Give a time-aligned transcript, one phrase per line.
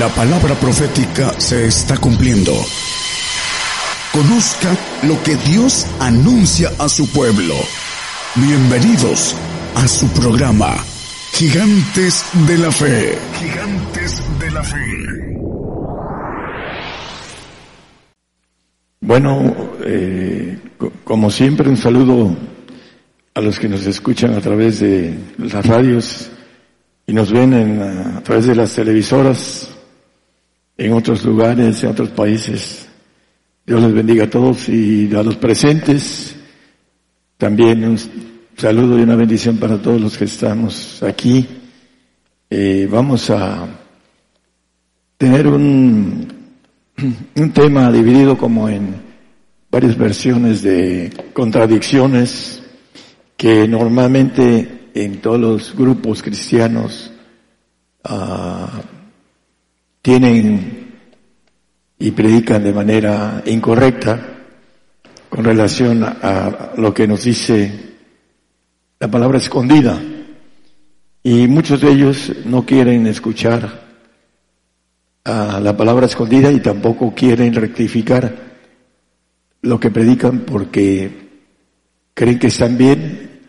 [0.00, 2.54] La palabra profética se está cumpliendo.
[4.14, 7.54] Conozca lo que Dios anuncia a su pueblo.
[8.34, 9.36] Bienvenidos
[9.74, 10.74] a su programa,
[11.34, 13.18] Gigantes de la Fe.
[13.40, 15.36] Gigantes de la Fe.
[19.02, 20.58] Bueno, eh,
[21.04, 22.34] como siempre, un saludo
[23.34, 26.30] a los que nos escuchan a través de las radios
[27.06, 29.68] y nos ven a través de las televisoras
[30.80, 32.88] en otros lugares, en otros países.
[33.66, 36.34] Dios les bendiga a todos y a los presentes.
[37.36, 37.98] También un
[38.56, 41.46] saludo y una bendición para todos los que estamos aquí.
[42.48, 43.68] Eh, vamos a
[45.18, 46.26] tener un,
[47.36, 48.94] un tema dividido como en
[49.70, 52.62] varias versiones de contradicciones
[53.36, 57.12] que normalmente en todos los grupos cristianos
[58.08, 58.99] uh,
[60.02, 60.94] tienen
[61.98, 64.38] y predican de manera incorrecta
[65.28, 67.90] con relación a lo que nos dice
[68.98, 70.00] la palabra escondida.
[71.22, 73.88] Y muchos de ellos no quieren escuchar
[75.24, 78.50] a la palabra escondida y tampoco quieren rectificar
[79.62, 81.28] lo que predican porque
[82.14, 83.40] creen que están bien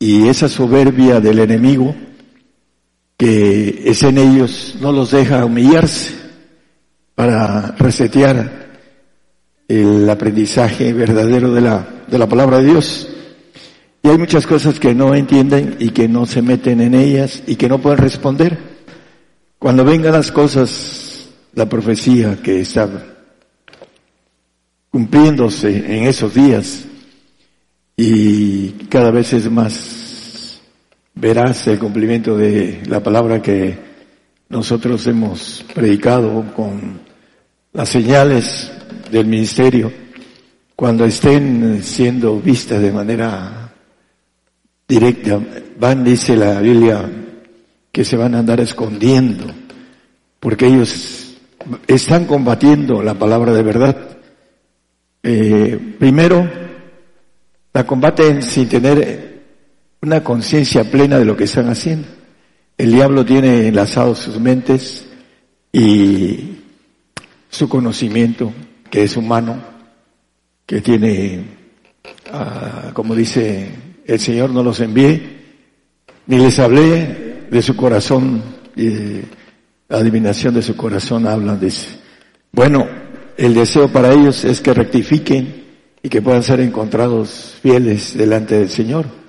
[0.00, 1.94] y esa soberbia del enemigo
[3.22, 6.12] que es en ellos no los deja humillarse
[7.14, 8.80] para resetear
[9.68, 13.08] el aprendizaje verdadero de la, de la palabra de Dios.
[14.02, 17.54] Y hay muchas cosas que no entienden y que no se meten en ellas y
[17.54, 18.58] que no pueden responder.
[19.56, 22.90] Cuando vengan las cosas, la profecía que está
[24.90, 26.86] cumpliéndose en esos días
[27.96, 30.01] y cada vez es más
[31.14, 33.76] verás el cumplimiento de la palabra que
[34.48, 37.00] nosotros hemos predicado con
[37.72, 38.70] las señales
[39.10, 39.92] del ministerio,
[40.76, 43.72] cuando estén siendo vistas de manera
[44.86, 45.40] directa,
[45.78, 47.08] van, dice la Biblia,
[47.90, 49.46] que se van a andar escondiendo,
[50.40, 51.34] porque ellos
[51.86, 54.18] están combatiendo la palabra de verdad.
[55.22, 56.50] Eh, primero,
[57.72, 59.31] la combaten sin tener
[60.04, 62.08] una conciencia plena de lo que están haciendo.
[62.76, 65.06] El diablo tiene enlazados sus mentes
[65.72, 66.56] y
[67.48, 68.52] su conocimiento,
[68.90, 69.62] que es humano,
[70.66, 71.44] que tiene,
[72.32, 73.70] ah, como dice
[74.04, 75.22] el Señor, no los envié,
[76.26, 78.42] ni les hablé de su corazón,
[78.74, 79.20] y
[79.88, 81.86] la adivinación de su corazón hablan, dice.
[82.50, 82.88] Bueno,
[83.36, 85.62] el deseo para ellos es que rectifiquen
[86.02, 89.21] y que puedan ser encontrados fieles delante del Señor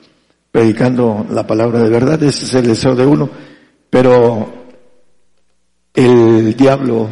[0.53, 3.27] predicando la palabra de verdad, ese es el deseo de uno,
[3.89, 4.67] pero
[5.95, 7.09] el diablo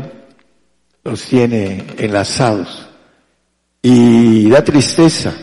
[1.03, 2.87] los tiene enlazados
[3.81, 5.33] y da tristeza,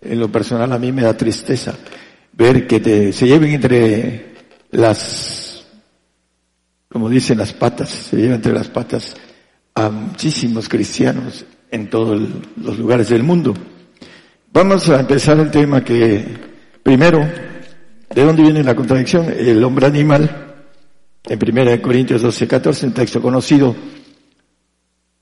[0.00, 1.76] en lo personal a mí me da tristeza
[2.32, 4.34] ver que te, se lleven entre
[4.72, 5.64] las,
[6.90, 9.14] como dicen las patas, se llevan entre las patas
[9.72, 12.20] a muchísimos cristianos en todos
[12.56, 13.54] los lugares del mundo.
[14.52, 16.45] Vamos a empezar el tema que
[16.86, 17.28] Primero,
[18.14, 19.26] ¿de dónde viene la contradicción?
[19.36, 20.54] El hombre animal,
[21.24, 23.74] en 1 Corintios 12, 14, un texto conocido,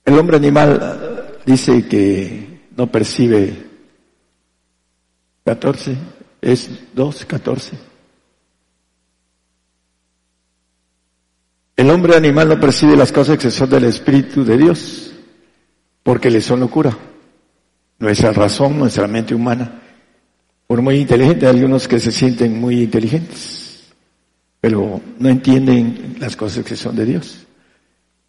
[0.04, 3.64] el hombre animal dice que no percibe
[5.47, 5.97] 14,
[6.42, 7.78] es 2, 14.
[11.76, 15.14] El hombre animal no percibe las cosas que son del Espíritu de Dios,
[16.03, 16.94] porque le son locura.
[18.00, 19.80] Nuestra razón, nuestra mente humana
[20.66, 23.92] por muy inteligente, hay algunos que se sienten muy inteligentes,
[24.60, 27.47] pero no entienden las cosas que son de Dios.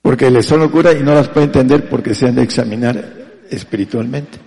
[0.01, 4.38] Porque les son locura y no las pueden entender porque se han de examinar espiritualmente.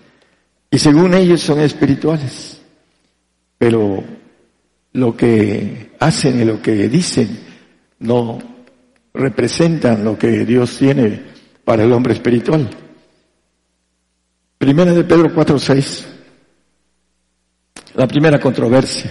[0.70, 2.60] Y según ellos son espirituales.
[3.56, 4.04] Pero
[4.92, 7.40] lo que hacen y lo que dicen
[8.00, 8.38] no
[9.14, 11.22] representan lo que Dios tiene
[11.64, 12.68] para el hombre espiritual.
[14.58, 16.17] Primera de Pedro 4, 6
[17.98, 19.10] la primera controversia.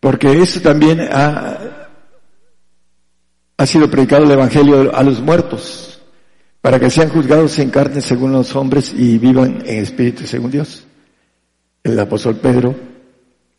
[0.00, 1.86] Porque eso también ha,
[3.64, 6.00] sido predicado el Evangelio a los muertos,
[6.60, 10.84] para que sean juzgados en carne según los hombres y vivan en espíritu según Dios.
[11.84, 12.74] El apóstol Pedro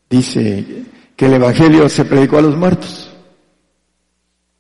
[0.10, 0.84] dice
[1.16, 3.14] que el Evangelio se predicó a los muertos.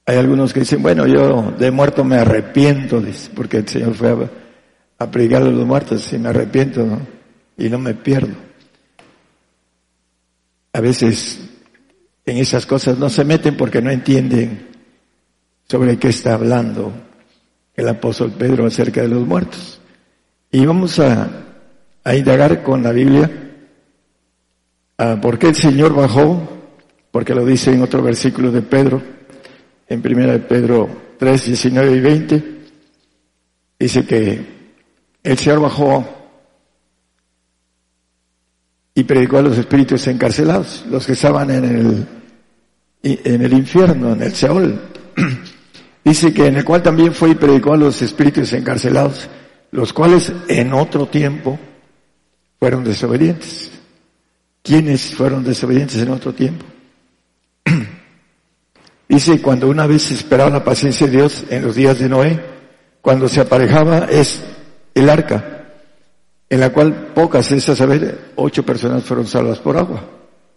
[0.05, 3.03] Hay algunos que dicen, bueno, yo de muerto me arrepiento,
[3.35, 6.99] porque el Señor fue a, a predicar a los muertos y me arrepiento
[7.57, 8.50] y no me pierdo
[10.73, 11.39] a veces
[12.25, 14.67] en esas cosas no se meten porque no entienden
[15.67, 16.93] sobre qué está hablando
[17.75, 19.79] el apóstol Pedro acerca de los muertos.
[20.51, 21.29] Y vamos a,
[22.03, 23.29] a indagar con la Biblia
[25.21, 26.47] por qué el Señor bajó,
[27.11, 29.01] porque lo dice en otro versículo de Pedro,
[29.87, 32.43] en primera de Pedro 3, 19 y 20,
[33.79, 34.45] dice que
[35.23, 36.20] el Señor bajó
[38.93, 42.07] y predicó a los espíritus encarcelados, los que estaban en el,
[43.03, 44.79] en el infierno, en el Seol.
[46.03, 49.29] Dice que en el cual también fue y predicó a los espíritus encarcelados,
[49.71, 51.59] los cuales en otro tiempo
[52.59, 53.71] fueron desobedientes.
[54.63, 56.65] ¿Quiénes fueron desobedientes en otro tiempo?
[59.07, 62.39] Dice, cuando una vez esperaba la paciencia de Dios en los días de Noé,
[63.01, 64.41] cuando se aparejaba es
[64.93, 65.60] el arca,
[66.51, 70.03] en la cual pocas, es a saber, ocho personas fueron salvas por agua.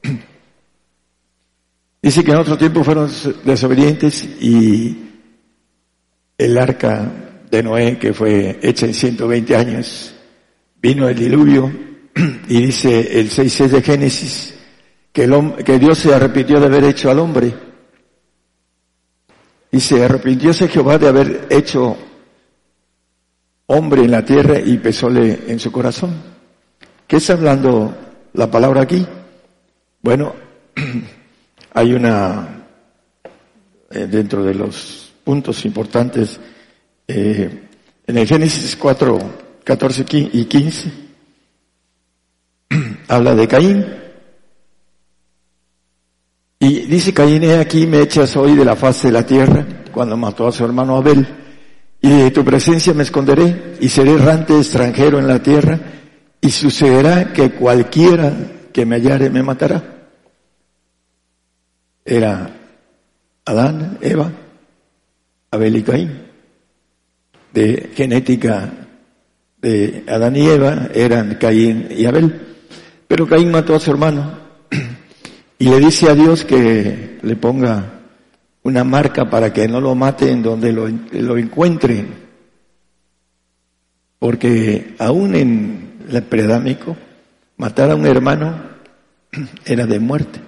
[2.03, 3.09] Dice que en otro tiempo fueron
[3.45, 5.13] desobedientes y
[6.37, 7.13] el arca
[7.49, 10.17] de Noé, que fue hecha en 120 años,
[10.83, 11.73] vino el diluvio
[12.49, 14.55] y dice el 6.6 de Génesis
[15.13, 17.55] que, el, que Dios se arrepintió de haber hecho al hombre.
[19.71, 21.97] Y se arrepintióse Jehová de haber hecho
[23.67, 26.15] hombre en la tierra y pesóle en su corazón.
[27.07, 27.95] ¿Qué está hablando
[28.33, 29.07] la palabra aquí?
[30.03, 30.35] Bueno,
[31.75, 32.67] hay una,
[33.91, 36.39] eh, dentro de los puntos importantes,
[37.09, 37.63] eh,
[38.07, 39.19] en el Génesis 4,
[39.65, 40.93] 14 y 15,
[43.09, 43.87] habla de Caín.
[46.59, 50.17] Y dice Caín, he aquí me echas hoy de la faz de la tierra, cuando
[50.17, 51.44] mató a su hermano Abel,
[52.05, 55.81] y de tu presencia me esconderé, y seré errante extranjero en la tierra,
[56.39, 58.31] y sucederá que cualquiera
[58.75, 59.83] que me hallare me matará.
[62.05, 62.51] Era
[63.47, 64.31] Adán, Eva,
[65.51, 66.25] Abel y Caín.
[67.55, 68.71] De genética
[69.63, 72.39] de Adán y Eva eran Caín y Abel.
[73.09, 74.41] Pero Caín mató a su hermano
[75.59, 77.94] y le dice a Dios que le ponga
[78.65, 82.07] una marca para que no lo mate en donde lo, lo encuentre.
[84.19, 86.97] Porque aún en el predámico,
[87.59, 88.63] matar a un hermano
[89.67, 90.41] era de muerte.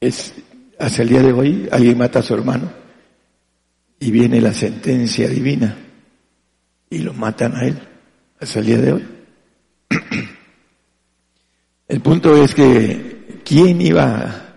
[0.00, 0.34] Es,
[0.78, 2.72] hasta el día de hoy alguien mata a su hermano
[4.00, 5.76] y viene la sentencia divina
[6.90, 7.78] y lo matan a él
[8.40, 9.08] hasta el día de hoy.
[11.86, 14.51] El punto es que ¿quién iba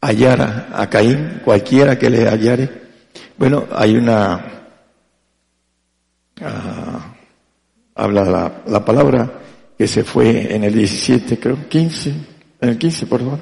[0.00, 1.40] a hallar a, Caín?
[1.44, 2.88] Cualquiera que le hallare.
[3.36, 4.66] Bueno, hay una,
[6.42, 7.14] ah,
[7.94, 9.32] habla la, la, palabra
[9.76, 12.10] que se fue en el 17, creo, 15,
[12.60, 13.38] en el 15, por favor.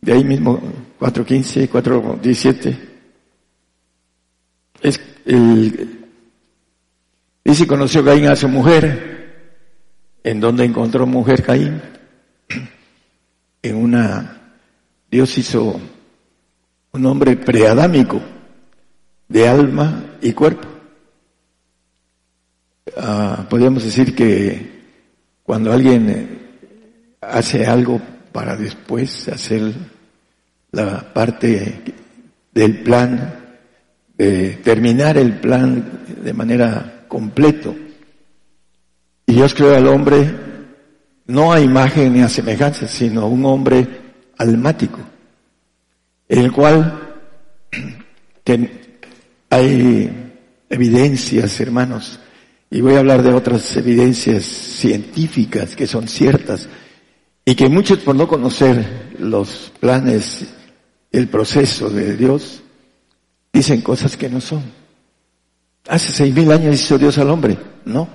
[0.00, 0.60] De ahí mismo,
[1.00, 2.78] 4.15, 4.17.
[4.80, 6.08] Es el,
[7.44, 9.18] dice conoció Caín a su mujer,
[10.28, 11.80] ¿En dónde encontró mujer Caín?
[13.62, 14.37] En una,
[15.10, 15.80] Dios hizo
[16.92, 18.20] un hombre preadámico,
[19.28, 20.68] de alma y cuerpo.
[22.96, 24.82] Ah, podríamos decir que
[25.42, 26.38] cuando alguien
[27.20, 28.00] hace algo
[28.32, 29.74] para después hacer
[30.72, 31.82] la parte
[32.52, 33.34] del plan,
[34.16, 37.74] de terminar el plan de manera completo,
[39.26, 40.48] y Dios creó al hombre
[41.26, 44.07] no a imagen ni a semejanza, sino un hombre
[44.38, 44.98] almático,
[46.28, 47.16] en el cual
[49.50, 50.32] hay
[50.68, 52.20] evidencias, hermanos,
[52.70, 56.68] y voy a hablar de otras evidencias científicas que son ciertas
[57.44, 60.46] y que muchos por no conocer los planes,
[61.10, 62.62] el proceso de Dios,
[63.52, 64.62] dicen cosas que no son.
[65.88, 68.06] Hace seis mil años hizo Dios al hombre, ¿no?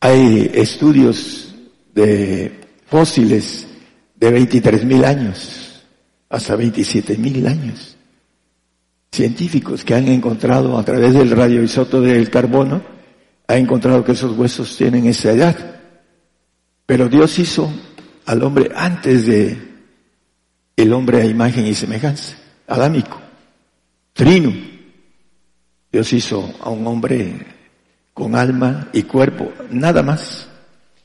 [0.00, 1.54] Hay estudios
[1.94, 3.66] de fósiles
[4.22, 5.82] de 23 mil años
[6.30, 7.96] hasta 27 mil años.
[9.10, 12.80] Científicos que han encontrado a través del radioisoto del carbono,
[13.48, 15.80] han encontrado que esos huesos tienen esa edad.
[16.86, 17.68] Pero Dios hizo
[18.24, 19.58] al hombre antes de
[20.76, 22.36] el hombre a imagen y semejanza,
[22.68, 23.20] adámico,
[24.12, 24.52] trino.
[25.90, 27.44] Dios hizo a un hombre
[28.14, 30.48] con alma y cuerpo, nada más.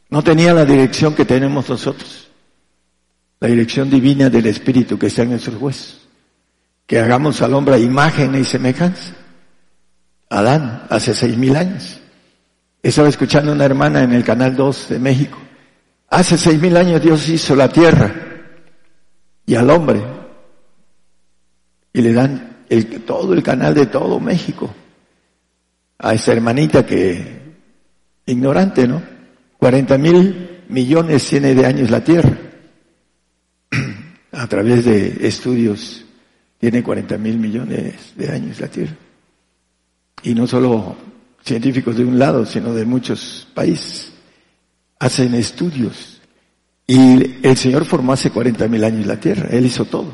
[0.08, 2.27] No tenía la dirección que tenemos nosotros,
[3.40, 6.08] la dirección divina del Espíritu que está en nuestros huesos.
[6.86, 9.14] Que hagamos al hombre imagen y semejanza.
[10.30, 12.00] Adán, hace seis mil años.
[12.82, 15.38] Estaba escuchando una hermana en el Canal 2 de México.
[16.10, 18.14] Hace seis mil años Dios hizo la tierra
[19.46, 20.02] y al hombre
[21.94, 24.74] y le dan el, todo el canal de todo México
[26.00, 27.56] a esa hermanita que,
[28.26, 29.02] ignorante, ¿no?
[29.58, 32.38] 40 mil millones tiene de años la Tierra.
[34.38, 36.06] A través de estudios
[36.60, 38.96] tiene 40 mil millones de años la Tierra.
[40.22, 40.96] Y no solo
[41.44, 44.12] científicos de un lado, sino de muchos países.
[45.00, 46.22] Hacen estudios.
[46.86, 49.50] Y el Señor formó hace 40 mil años la Tierra.
[49.50, 50.14] Él hizo todo.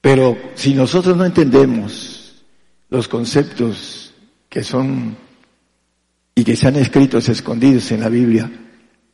[0.00, 2.42] Pero si nosotros no entendemos
[2.88, 4.14] los conceptos
[4.48, 5.16] que son
[6.34, 8.50] y que se han escrito escondidos en la Biblia,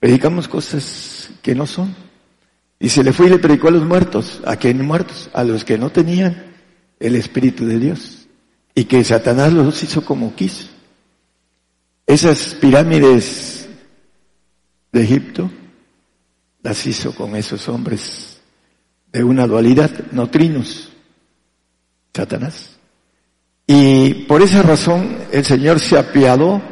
[0.01, 2.08] predicamos cosas que no son.
[2.81, 4.41] Y se le fue y le predicó a los muertos.
[4.45, 5.31] ¿A quién muertos?
[5.33, 6.55] A los que no tenían
[7.01, 8.29] el Espíritu de Dios.
[8.75, 10.69] Y que Satanás los hizo como quiso.
[12.07, 13.69] Esas pirámides
[14.93, 15.51] de Egipto
[16.63, 18.41] las hizo con esos hombres
[19.13, 20.91] de una dualidad, no trinos,
[22.15, 22.79] Satanás.
[23.67, 26.63] Y por esa razón el Señor se apiadó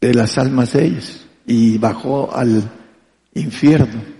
[0.00, 2.62] de las almas de ellos y bajó al
[3.34, 4.19] infierno.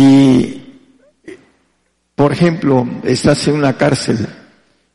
[0.00, 0.62] Y,
[2.14, 4.28] por ejemplo, estás en una cárcel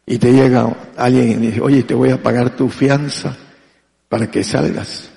[0.05, 3.35] y te llega alguien y dice, oye, te voy a pagar tu fianza
[4.07, 5.09] para que salgas.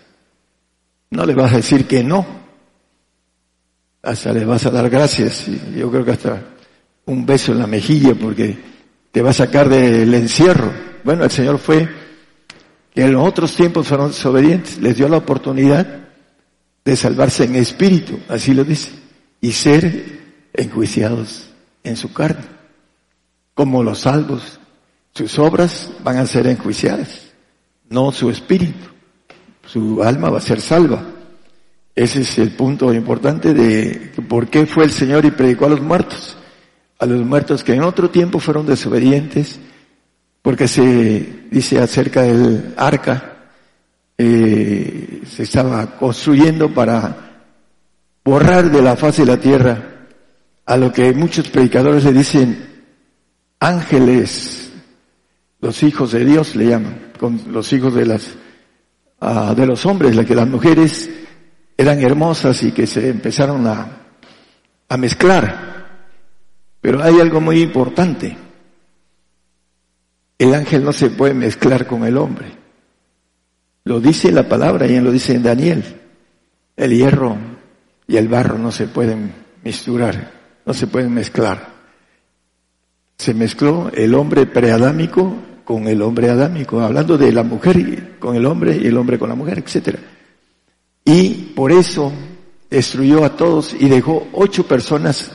[1.11, 2.27] No le vas a decir que no.
[4.03, 5.47] Hasta le vas a dar gracias.
[5.47, 6.43] Y yo creo que hasta
[7.05, 8.59] un beso en la mejilla porque
[9.13, 10.73] te va a sacar del encierro.
[11.05, 11.89] Bueno, el Señor fue
[12.93, 16.09] que en los otros tiempos fueron desobedientes, les dio la oportunidad
[16.85, 19.06] de salvarse en espíritu, así lo dice,
[19.41, 20.21] y ser
[20.53, 21.51] enjuiciados
[21.85, 22.45] en su carne.
[23.55, 24.61] Como los salvos,
[25.13, 27.29] sus obras van a ser enjuiciadas,
[27.89, 28.87] no su espíritu.
[29.67, 31.03] Su alma va a ser salva.
[31.95, 35.81] Ese es el punto importante de por qué fue el Señor y predicó a los
[35.81, 36.37] muertos.
[36.99, 39.59] A los muertos que en otro tiempo fueron desobedientes,
[40.43, 43.37] porque se dice acerca del arca,
[44.19, 47.26] eh, se estaba construyendo para
[48.27, 49.79] borrar de la faz de la tierra
[50.67, 52.85] a lo que muchos predicadores le dicen
[53.61, 54.73] ángeles,
[55.61, 58.35] los hijos de Dios le llaman, con los hijos de las
[59.21, 61.09] uh, de los hombres, la que las mujeres
[61.77, 64.09] eran hermosas y que se empezaron a,
[64.89, 65.77] a mezclar.
[66.81, 68.37] Pero hay algo muy importante.
[70.37, 72.49] El ángel no se puede mezclar con el hombre.
[73.85, 75.85] Lo dice la palabra y lo dice en Daniel.
[76.77, 77.46] El hierro
[78.07, 79.33] y el barro no se pueden
[79.65, 80.33] misturar,
[80.65, 81.75] no se pueden mezclar.
[83.19, 85.35] Se mezcló el hombre preadámico
[85.65, 89.29] con el hombre adámico, hablando de la mujer con el hombre y el hombre con
[89.29, 89.99] la mujer, etc.
[91.05, 92.13] Y por eso
[92.71, 95.33] destruyó a todos y dejó ocho personas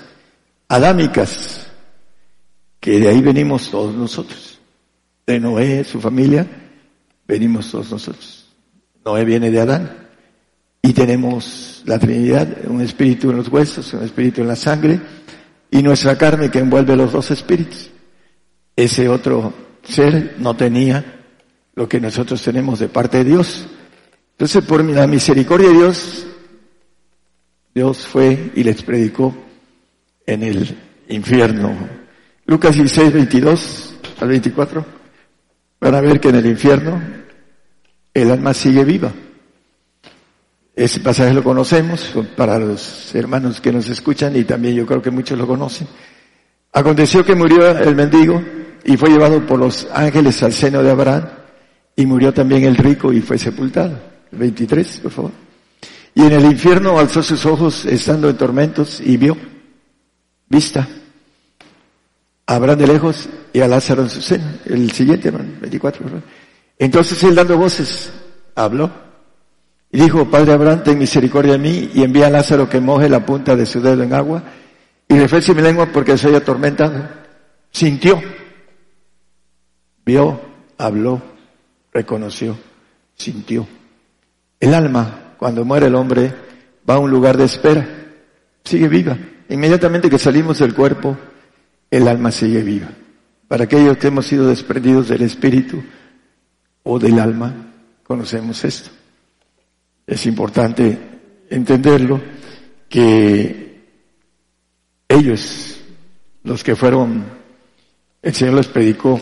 [0.68, 1.68] adámicas,
[2.80, 4.52] que de ahí venimos todos nosotros
[5.26, 6.46] de Noé, su familia,
[7.28, 8.48] venimos todos nosotros.
[9.06, 10.10] Noé viene de Adán
[10.82, 15.00] y tenemos la Trinidad, un espíritu en los huesos, un espíritu en la sangre
[15.70, 17.90] y nuestra carne que envuelve los dos espíritus.
[18.76, 21.22] Ese otro ser no tenía
[21.76, 23.68] lo que nosotros tenemos de parte de Dios.
[24.32, 26.26] Entonces, por la misericordia de Dios,
[27.74, 29.36] Dios fue y les predicó
[30.26, 30.78] en el
[31.10, 31.76] infierno.
[32.46, 34.86] Lucas 16, 22 al 24
[35.80, 37.02] van a ver que en el infierno
[38.14, 39.12] el alma sigue viva.
[40.82, 45.12] Ese pasaje lo conocemos para los hermanos que nos escuchan y también yo creo que
[45.12, 45.88] muchos lo conocen.
[46.74, 48.42] Aconteció que murió el mendigo
[48.84, 51.26] y fue llevado por los ángeles al seno de Abraham
[51.96, 53.96] y murió también el rico y fue sepultado.
[54.32, 55.32] 23, por favor.
[56.16, 59.38] Y en el infierno alzó sus ojos estando en tormentos y vio,
[60.50, 60.88] vista,
[62.48, 64.46] Abraham de lejos y a Lázaro en su seno.
[64.66, 66.04] El siguiente, hermano, 24.
[66.80, 68.12] Entonces él dando voces,
[68.56, 69.11] habló
[69.92, 73.26] y dijo, Padre Abraham, ten misericordia de mí y envía a Lázaro que moje la
[73.26, 74.42] punta de su dedo en agua
[75.08, 77.10] y refresque mi lengua porque soy atormentado.
[77.72, 78.22] Sintió,
[80.06, 80.40] vio,
[80.78, 81.22] habló,
[81.94, 82.58] reconoció,
[83.16, 83.68] sintió.
[84.60, 86.34] El alma, cuando muere el hombre,
[86.90, 87.86] va a un lugar de espera,
[88.64, 89.18] sigue viva.
[89.50, 91.18] Inmediatamente que salimos del cuerpo,
[91.90, 92.88] el alma sigue viva.
[93.50, 95.84] Para aquellos que hemos sido desprendidos del espíritu
[96.84, 97.54] o del alma,
[98.04, 99.01] conocemos esto.
[100.06, 100.98] Es importante
[101.50, 102.22] entenderlo
[102.90, 103.62] que
[105.08, 105.82] ellos,
[106.44, 107.26] los que fueron,
[108.22, 109.20] el Señor les predicó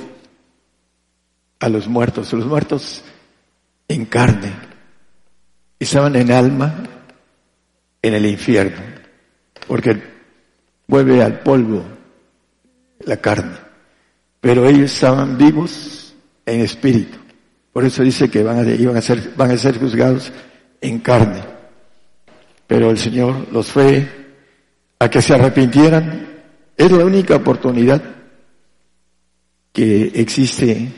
[1.60, 3.04] a los muertos, los muertos
[3.88, 4.54] en carne,
[5.80, 6.84] estaban en alma
[8.02, 8.82] en el infierno,
[9.68, 10.02] porque
[10.88, 11.84] vuelve al polvo
[13.02, 13.58] la carne.
[14.42, 16.14] Pero ellos estaban vivos
[16.46, 17.18] en espíritu.
[17.74, 20.32] Por eso dice que van a, iban a ser, van a ser juzgados
[20.82, 21.44] en carne.
[22.68, 24.08] Pero el Señor los fue
[25.00, 26.44] a que se arrepintieran.
[26.78, 28.02] Es la única oportunidad
[29.74, 30.92] que existe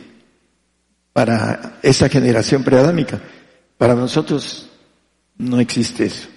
[1.14, 3.20] para esa generación preadámica.
[3.78, 4.70] Para nosotros
[5.38, 6.28] no existe eso.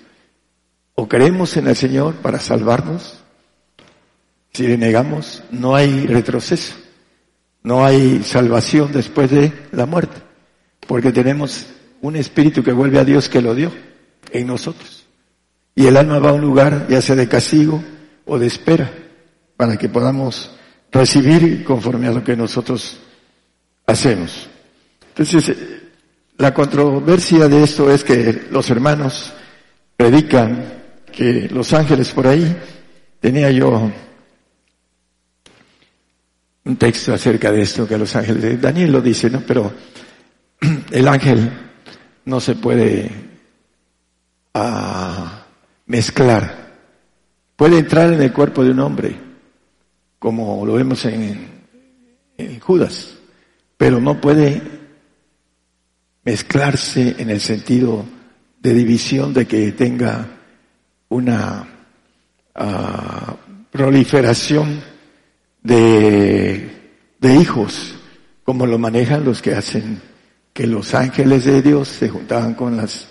[0.95, 3.21] O creemos en el Señor para salvarnos,
[4.53, 6.75] si le negamos, no hay retroceso,
[7.63, 10.17] no hay salvación después de la muerte,
[10.87, 11.67] porque tenemos
[12.05, 13.73] un espíritu que vuelve a Dios que lo dio
[14.31, 15.07] en nosotros.
[15.75, 17.83] Y el alma va a un lugar, ya sea de castigo
[18.27, 18.93] o de espera,
[19.57, 20.51] para que podamos
[20.93, 22.99] recibir conforme a lo que nosotros
[23.87, 24.51] hacemos.
[25.09, 25.57] Entonces,
[26.37, 29.33] la controversia de esto es que los hermanos
[29.97, 32.55] predican que los ángeles por ahí,
[33.19, 33.91] tenía yo
[36.65, 39.41] un texto acerca de esto que los ángeles, Daniel lo dice, ¿no?
[39.47, 39.73] Pero
[40.91, 41.64] el ángel
[42.25, 43.11] no se puede
[44.55, 45.47] ah,
[45.87, 46.65] mezclar.
[47.57, 49.17] Puede entrar en el cuerpo de un hombre,
[50.19, 51.53] como lo vemos en,
[52.61, 53.17] Judas,
[53.77, 54.61] pero no puede
[56.25, 58.05] mezclarse en el sentido
[58.61, 60.27] de división de que tenga
[61.11, 61.69] una
[62.57, 63.37] ah,
[63.71, 64.83] proliferación
[65.63, 66.71] de
[67.23, 67.95] hijos,
[68.43, 70.14] como lo manejan los que hacen
[70.55, 73.09] que los ángeles de Dios se juntaban con las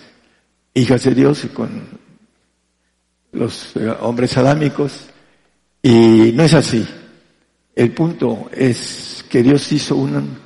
[0.72, 1.82] hijas de Dios y con
[3.32, 5.10] los eh, hombres adámicos.
[5.82, 6.88] Y no es así.
[7.76, 10.38] El punto es que Dios hizo un,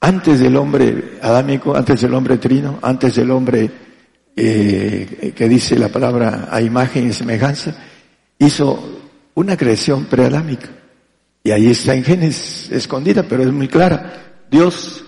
[0.00, 3.70] antes del hombre adámico, antes del hombre trino, antes del hombre
[4.34, 7.76] eh, que dice la palabra a imagen y semejanza,
[8.38, 9.02] hizo
[9.34, 10.70] una creación preadámica.
[11.42, 14.46] Y ahí está en Génesis escondida, pero es muy clara.
[14.50, 15.04] Dios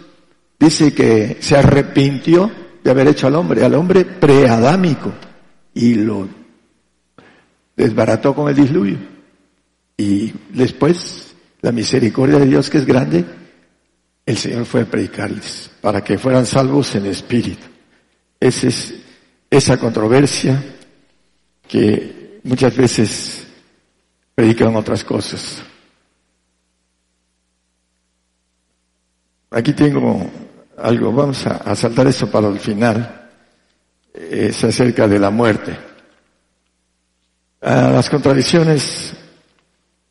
[0.59, 2.51] dice que se arrepintió
[2.83, 5.12] de haber hecho al hombre, al hombre preadámico,
[5.75, 6.29] y lo
[7.77, 8.99] desbarató con el diluvio.
[9.97, 13.25] Y después, la misericordia de Dios que es grande,
[14.25, 17.66] el Señor fue a predicarles para que fueran salvos en espíritu.
[18.40, 18.95] Ese es
[19.51, 20.62] esa controversia
[21.69, 23.47] que muchas veces
[24.35, 25.62] predican otras cosas.
[29.51, 30.31] Aquí tengo
[30.77, 33.31] algo, vamos a, saltar eso para el final,
[34.15, 35.77] es acerca de la muerte.
[37.61, 39.15] A las contradicciones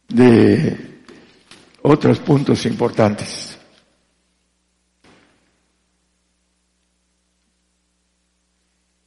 [0.07, 1.03] de
[1.83, 3.57] otros puntos importantes.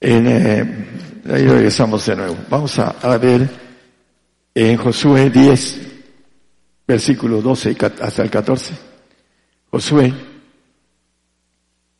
[0.01, 0.87] En, eh,
[1.27, 2.37] ahí regresamos de nuevo.
[2.49, 3.49] Vamos a, a, ver
[4.55, 5.81] en Josué 10,
[6.87, 8.75] versículo 12 hasta el 14.
[9.71, 10.28] Josué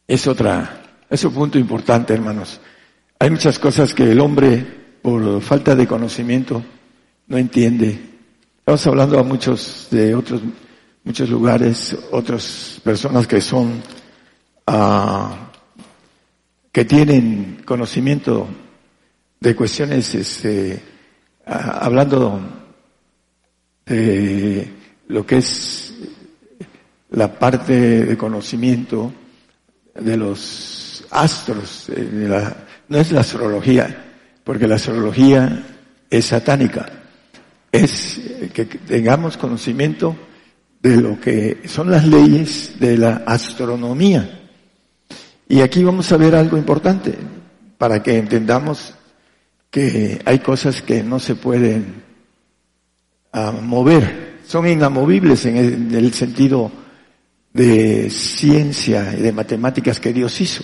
[0.09, 2.61] es otra, es un punto importante, hermanos.
[3.19, 4.67] Hay muchas cosas que el hombre,
[5.03, 6.65] por falta de conocimiento,
[7.27, 8.01] no entiende.
[8.61, 10.41] Estamos hablando a muchos de otros,
[11.05, 13.83] muchos lugares, otras personas que son,
[14.67, 15.51] ah,
[16.73, 18.49] que tienen conocimiento
[19.41, 20.83] de cuestiones, este,
[21.45, 22.41] hablando
[23.85, 24.73] de
[25.09, 25.93] lo que es
[27.11, 29.13] la parte de conocimiento
[30.01, 32.57] de los astros, la,
[32.89, 34.05] no es la astrología,
[34.45, 35.65] porque la astrología
[36.11, 36.91] es satánica,
[37.71, 38.21] es
[38.53, 40.17] que tengamos conocimiento
[40.81, 44.49] de lo que son las leyes de la astronomía.
[45.49, 47.15] Y aquí vamos a ver algo importante
[47.79, 48.95] para que entendamos
[49.71, 52.03] que hay cosas que no se pueden
[53.33, 56.71] ah, mover, son inamovibles en el, sentido
[57.59, 60.63] de ciencia y de matemáticas que Dios hizo.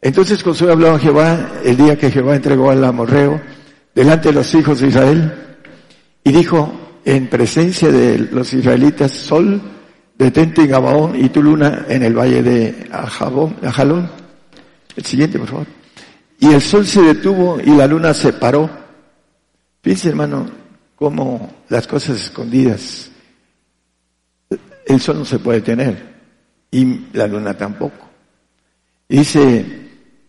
[0.00, 3.40] Entonces Josué habló a Jehová el día que Jehová entregó al amorreo
[3.92, 5.58] delante de los hijos de Israel
[6.22, 6.72] y dijo
[7.04, 9.60] en presencia de los israelitas, sol,
[10.16, 14.10] detente en Gabaón y tu luna en el valle de Ajalón.
[14.94, 15.66] El siguiente, por favor.
[16.38, 18.70] Y el sol se detuvo y la luna se paró.
[19.82, 20.46] Fíjense, hermano,
[20.94, 23.10] cómo las cosas escondidas,
[24.90, 26.10] el sol no se puede tener
[26.70, 28.08] y la luna tampoco.
[29.08, 29.64] dice,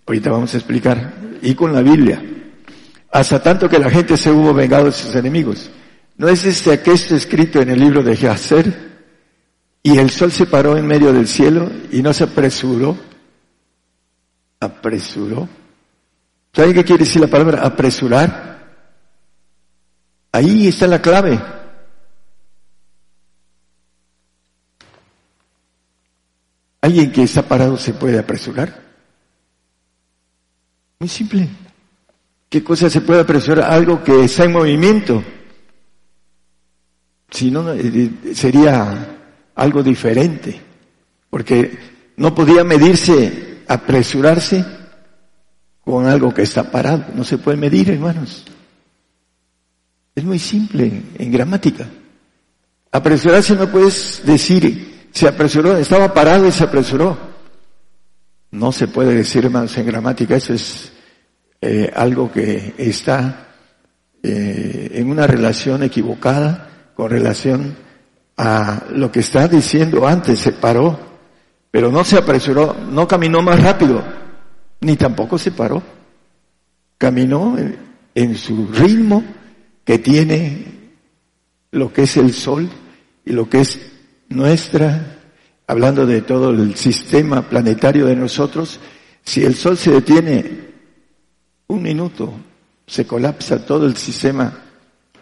[0.06, 2.22] ahorita vamos a explicar, y con la Biblia,
[3.12, 5.70] hasta tanto que la gente se hubo vengado de sus enemigos.
[6.18, 8.92] ¿No es este está escrito en el libro de Jacer?
[9.84, 12.96] Y el sol se paró en medio del cielo y no se apresuró.
[14.60, 15.50] Apresuró.
[16.54, 18.52] ¿Saben qué quiere decir la palabra apresurar?
[20.32, 21.40] Ahí está la clave.
[26.82, 28.82] ¿Alguien que está parado se puede apresurar?
[31.00, 31.48] Muy simple.
[32.50, 33.72] ¿Qué cosa se puede apresurar?
[33.72, 35.24] Algo que está en movimiento.
[37.30, 39.18] Si no, eh, sería
[39.56, 40.60] algo diferente.
[41.30, 41.78] Porque
[42.18, 44.66] no podía medirse, apresurarse
[45.84, 47.06] con algo que está parado.
[47.16, 48.44] No se puede medir, hermanos.
[50.14, 51.88] Es muy simple en, gramática.
[52.92, 57.18] Apresurarse no puedes decir, se apresuró, estaba parado y se apresuró.
[58.52, 60.92] No se puede decir, hermanos, en gramática, eso es
[61.62, 63.48] eh, algo que está
[64.24, 67.76] eh, en una relación equivocada con relación
[68.38, 71.00] a lo que está diciendo antes, se paró,
[71.70, 74.04] pero no se apresuró, no caminó más rápido,
[74.82, 75.82] ni tampoco se paró.
[76.98, 77.58] Caminó
[78.14, 79.24] en su ritmo
[79.84, 80.66] que tiene
[81.72, 82.70] lo que es el sol
[83.26, 83.91] y lo que es
[84.32, 85.20] nuestra,
[85.68, 88.80] hablando de todo el sistema planetario de nosotros,
[89.24, 90.72] si el sol se detiene
[91.68, 92.34] un minuto,
[92.86, 94.54] se colapsa todo el sistema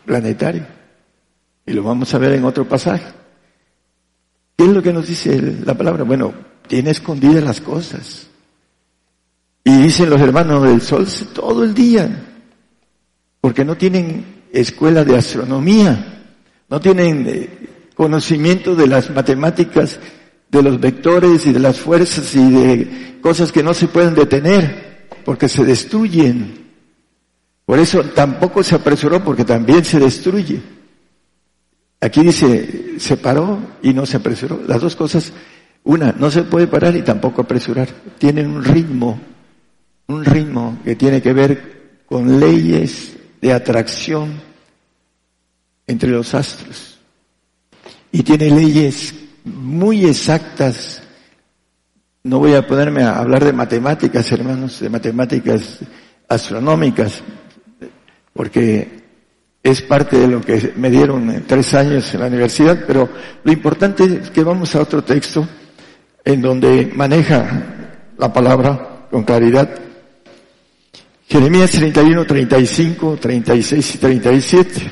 [0.06, 0.65] planetario.
[1.65, 3.06] Y lo vamos a ver en otro pasaje.
[4.58, 6.04] ¿Qué es lo que nos dice la palabra?
[6.04, 6.34] Bueno,
[6.67, 8.28] tiene escondidas las cosas.
[9.63, 12.10] Y dicen los hermanos del sol todo el día,
[13.39, 16.24] porque no tienen escuela de astronomía,
[16.69, 17.68] no tienen eh,
[17.99, 19.99] conocimiento de las matemáticas,
[20.49, 25.09] de los vectores y de las fuerzas y de cosas que no se pueden detener,
[25.25, 26.65] porque se destruyen.
[27.65, 30.62] Por eso tampoco se apresuró, porque también se destruye.
[31.99, 34.62] Aquí dice, se paró y no se apresuró.
[34.65, 35.33] Las dos cosas,
[35.83, 37.89] una, no se puede parar y tampoco apresurar.
[38.17, 39.19] Tienen un ritmo,
[40.07, 44.39] un ritmo que tiene que ver con leyes de atracción
[45.85, 46.88] entre los astros.
[48.12, 51.02] Y tiene leyes muy exactas.
[52.24, 55.80] No voy a ponerme a hablar de matemáticas, hermanos, de matemáticas
[56.28, 57.22] astronómicas,
[58.34, 59.00] porque
[59.63, 63.10] es parte de lo que me dieron tres años en la universidad, pero
[63.43, 65.48] lo importante es que vamos a otro texto
[66.24, 67.63] en donde maneja
[68.17, 69.69] la palabra con claridad
[71.30, 74.91] Jeremías 31, 35, 36 y 37.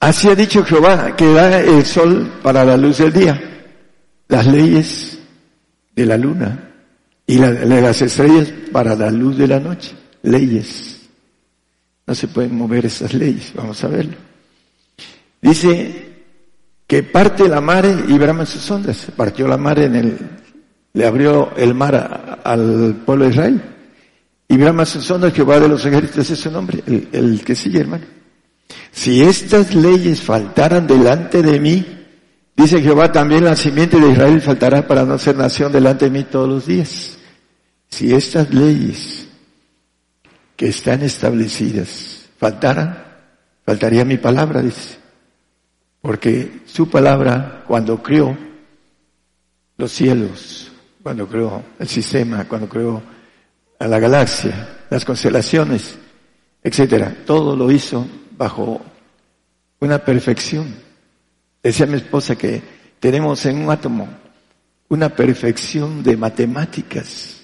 [0.00, 3.40] Así ha dicho Jehová, que da el sol para la luz del día,
[4.28, 5.18] las leyes
[5.94, 6.70] de la luna
[7.26, 9.92] y las estrellas para la luz de la noche.
[10.22, 11.08] Leyes.
[12.06, 14.16] No se pueden mover esas leyes, vamos a verlo.
[15.40, 16.24] Dice
[16.86, 19.06] que parte la mar y brama sus ondas.
[19.16, 20.18] Partió la mar en el
[20.96, 23.62] le abrió el mar al pueblo de Israel.
[24.48, 28.06] Y brama sus ondas, Jehová de los ejércitos es su nombre, el, que sigue, hermano.
[28.92, 31.84] Si estas leyes faltaran delante de mí,
[32.56, 36.24] dice Jehová, también la simiente de Israel faltará para no ser nación delante de mí
[36.24, 37.18] todos los días.
[37.88, 39.28] Si estas leyes
[40.56, 43.04] que están establecidas faltaran,
[43.64, 44.98] faltaría mi palabra, dice.
[46.00, 48.36] Porque su palabra, cuando creó
[49.76, 50.70] los cielos,
[51.02, 53.02] cuando creó el sistema, cuando creó
[53.78, 55.96] a la galaxia, las constelaciones,
[56.62, 57.14] etcétera.
[57.26, 58.80] Todo lo hizo bajo
[59.80, 60.74] una perfección.
[61.62, 62.62] Decía mi esposa que
[63.00, 64.08] tenemos en un átomo
[64.88, 67.40] una perfección de matemáticas.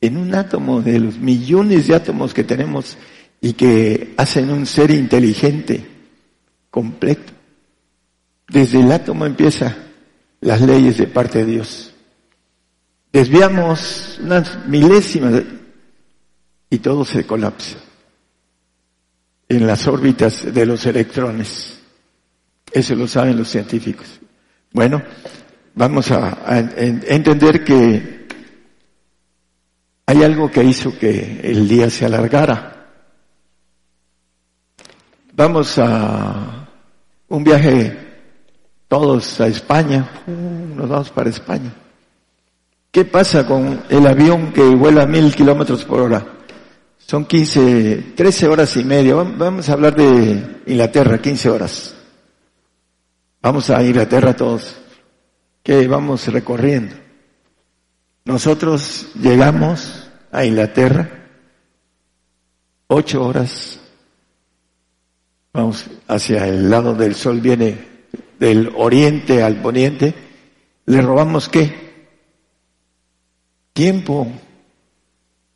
[0.00, 2.98] En un átomo de los millones de átomos que tenemos
[3.40, 5.86] y que hacen un ser inteligente,
[6.70, 7.32] completo.
[8.48, 9.76] Desde el átomo empieza
[10.40, 11.94] las leyes de parte de Dios
[13.14, 15.40] desviamos unas milésimas
[16.68, 17.78] y todo se colapsa
[19.48, 21.80] en las órbitas de los electrones.
[22.70, 24.20] Eso lo saben los científicos.
[24.72, 25.02] Bueno,
[25.74, 26.38] vamos a,
[26.76, 28.26] entender que
[30.06, 32.70] hay algo que hizo que el día se alargara.
[35.32, 36.68] Vamos a
[37.28, 37.96] un viaje
[38.88, 41.72] todos a España, nos vamos para España.
[42.90, 46.33] ¿Qué pasa con el avión que vuela mil kilómetros por hora?
[47.06, 49.14] Son 15, 13 horas y media.
[49.14, 51.94] Vamos a hablar de Inglaterra, 15 horas.
[53.42, 54.76] Vamos a Inglaterra todos.
[55.62, 56.94] Que vamos recorriendo.
[58.24, 61.28] Nosotros llegamos a Inglaterra,
[62.86, 63.80] ocho horas.
[65.52, 67.78] Vamos hacia el lado del sol, viene
[68.38, 70.14] del oriente al poniente.
[70.86, 71.84] ¿Le robamos qué?
[73.74, 74.28] tiempo,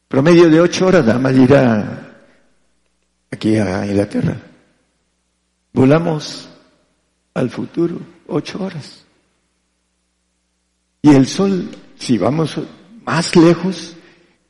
[0.08, 2.16] promedio de ocho horas, nada más irá
[3.30, 4.36] aquí a Inglaterra.
[5.72, 6.48] Volamos
[7.34, 9.04] al futuro, ocho horas.
[11.02, 12.58] Y el sol, si vamos
[13.04, 13.94] más lejos,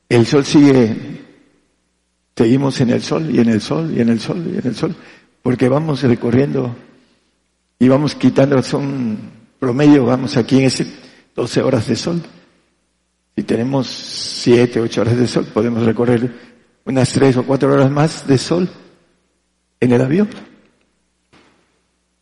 [0.07, 1.25] el sol sigue,
[2.35, 4.75] seguimos en el sol y en el sol y en el sol y en el
[4.75, 4.95] sol,
[5.43, 6.75] porque vamos recorriendo
[7.77, 9.19] y vamos quitando, son
[9.59, 10.87] promedio, vamos aquí en ese
[11.35, 12.21] 12 horas de sol.
[13.35, 16.29] Si tenemos 7, 8 horas de sol, podemos recorrer
[16.85, 18.69] unas 3 o 4 horas más de sol
[19.79, 20.29] en el avión.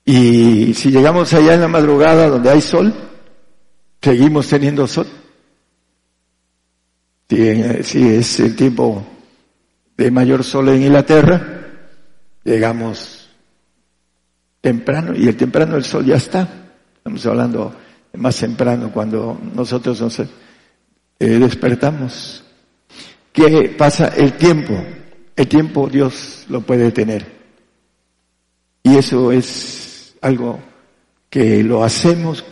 [0.06, 2.93] Y si llegamos allá en la madrugada donde hay sol,
[4.02, 5.08] seguimos teniendo sol.
[7.30, 9.06] Si, es el tiempo
[9.98, 11.65] de mayor sol en Inglaterra,
[12.46, 13.30] llegamos
[14.62, 16.48] temprano y el temprano el sol ya está.
[16.96, 17.76] Estamos hablando
[18.13, 20.22] más temprano cuando nosotros nos
[21.19, 22.43] eh, despertamos.
[23.32, 24.10] ¿Qué pasa?
[24.10, 24.73] El tiempo.
[25.36, 27.38] El tiempo Dios lo puede tener.
[28.84, 30.60] Y eso es algo
[31.30, 32.43] que lo hacemos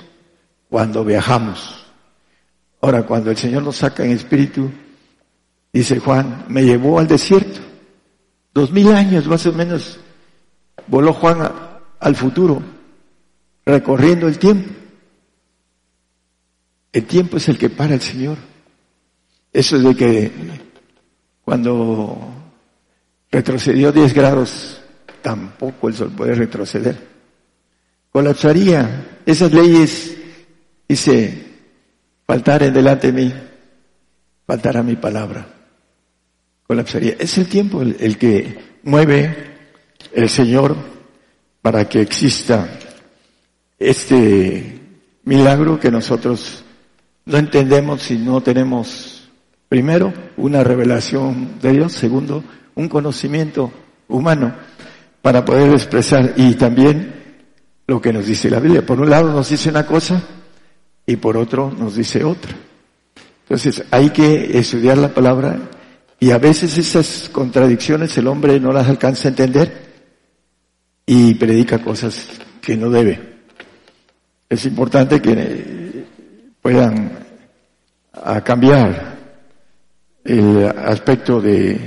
[0.69, 1.85] cuando viajamos.
[2.81, 4.69] Ahora, cuando el Señor nos saca en espíritu,
[5.73, 7.61] dice Juan, me llevó al desierto.
[8.53, 9.99] Dos mil años más o menos
[10.87, 11.51] voló Juan
[11.99, 12.61] al futuro,
[13.65, 14.69] recorriendo el tiempo.
[16.93, 18.37] El tiempo es el que para el Señor.
[19.55, 20.31] Eso es de que
[21.41, 22.17] cuando
[23.31, 24.81] retrocedió 10 grados,
[25.21, 26.97] tampoco el sol puede retroceder.
[28.11, 29.19] Colapsaría.
[29.25, 30.17] Esas leyes,
[30.89, 31.45] dice,
[32.27, 33.33] faltar en delante de mí,
[34.45, 35.47] faltará mi palabra.
[36.67, 37.15] Colapsaría.
[37.17, 39.53] Es el tiempo el, el que mueve
[40.11, 40.75] el Señor
[41.61, 42.77] para que exista
[43.79, 44.81] este
[45.23, 46.65] milagro que nosotros
[47.23, 49.14] no entendemos si no tenemos,
[49.75, 52.41] primero, una revelación de Dios, segundo,
[52.75, 53.73] un conocimiento
[54.07, 54.55] humano
[55.21, 57.13] para poder expresar y también
[57.85, 58.85] lo que nos dice la Biblia.
[58.85, 60.23] Por un lado nos dice una cosa
[61.05, 62.53] y por otro nos dice otra.
[63.41, 65.59] Entonces hay que estudiar la palabra
[66.21, 69.73] y a veces esas contradicciones el hombre no las alcanza a entender
[71.05, 72.29] y predica cosas
[72.61, 73.19] que no debe.
[74.47, 76.05] Es importante que
[76.61, 77.11] puedan
[78.45, 79.14] cambiar
[80.25, 81.79] el aspecto de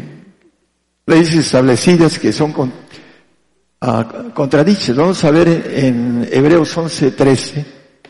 [1.07, 2.73] leyes establecidas que son con,
[4.33, 4.97] contradichas.
[4.97, 7.67] Vamos a ver en Hebreos 11, 13,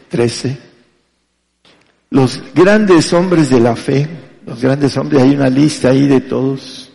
[0.08, 0.58] 13.
[2.10, 4.06] Los grandes hombres de la fe,
[4.46, 6.92] los grandes hombres, hay una lista ahí de todos.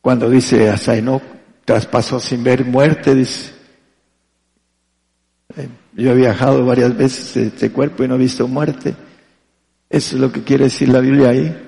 [0.00, 1.22] Cuando dice a Enoch,
[1.64, 3.52] traspasó sin ver muerte, dice.
[5.56, 8.94] Eh, yo he viajado varias veces este cuerpo y no he visto muerte.
[9.88, 11.65] Eso es lo que quiere decir la Biblia ahí.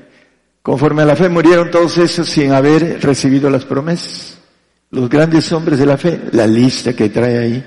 [0.68, 4.36] Conforme a la fe murieron todos esos sin haber recibido las promesas.
[4.90, 7.64] Los grandes hombres de la fe, la lista que trae ahí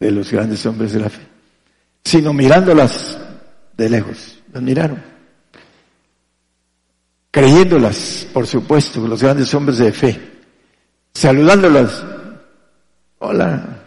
[0.00, 1.20] de los grandes hombres de la fe,
[2.02, 3.18] sino mirándolas
[3.76, 5.02] de lejos, las miraron,
[7.30, 10.18] creyéndolas, por supuesto, los grandes hombres de fe,
[11.12, 12.02] saludándolas,
[13.18, 13.82] hola,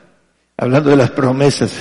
[0.57, 1.71] hablando de las promesas,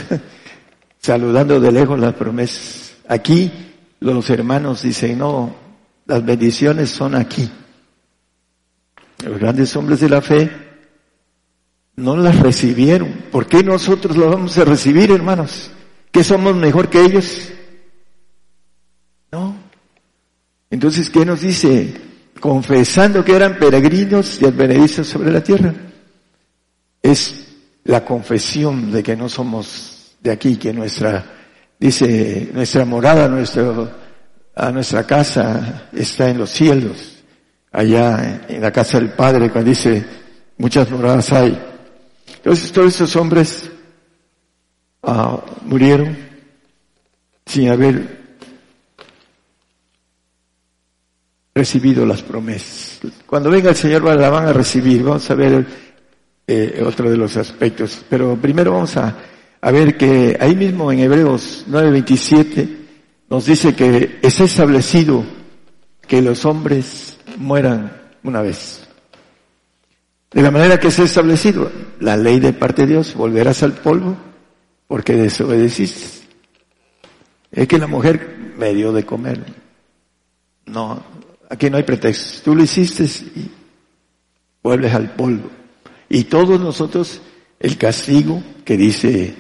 [1.01, 2.95] saludando de lejos las promesas.
[3.07, 3.53] Aquí
[4.01, 5.66] los hermanos dicen, no,
[6.07, 7.51] las bendiciones son aquí.
[9.25, 10.51] Los grandes hombres de la fe
[11.97, 13.25] no las recibieron.
[13.33, 15.71] ¿Por qué nosotros las vamos a recibir, hermanos?
[16.13, 17.49] ¿Que somos mejor que ellos?
[19.33, 19.57] No.
[20.71, 21.95] Entonces, ¿qué nos dice?
[22.41, 25.75] Confesando que eran peregrinos y advenedizos sobre la tierra.
[27.03, 27.47] Es
[27.85, 31.25] la confesión de que no somos de aquí, que nuestra,
[31.79, 33.91] dice, nuestra morada, nuestro,
[34.57, 37.23] a nuestra casa está en los cielos,
[37.71, 40.05] allá en la casa del Padre, cuando dice,
[40.57, 41.57] muchas moradas hay.
[42.37, 43.71] Entonces todos esos hombres
[45.03, 46.17] ah, murieron
[47.45, 48.17] sin haber
[51.55, 53.01] recibido las promesas.
[53.27, 55.03] Cuando venga el Señor la van a recibir.
[55.03, 55.67] Vamos a ver
[56.47, 58.05] eh, otro de los aspectos.
[58.09, 59.17] Pero primero vamos a,
[59.61, 62.86] a ver que ahí mismo en Hebreos 9:27
[63.29, 65.25] nos dice que es establecido
[66.07, 68.87] que los hombres mueran una vez.
[70.31, 73.73] De la manera que se ha establecido la ley de parte de Dios, volverás al
[73.73, 74.17] polvo
[74.87, 76.27] porque desobedeciste.
[77.51, 79.45] Es que la mujer me dio de comer.
[80.67, 81.03] No,
[81.49, 82.43] aquí no hay pretextos.
[82.43, 83.51] Tú lo hiciste y
[84.63, 85.51] vuelves al polvo.
[86.09, 87.21] Y todos nosotros,
[87.59, 89.35] el castigo que dice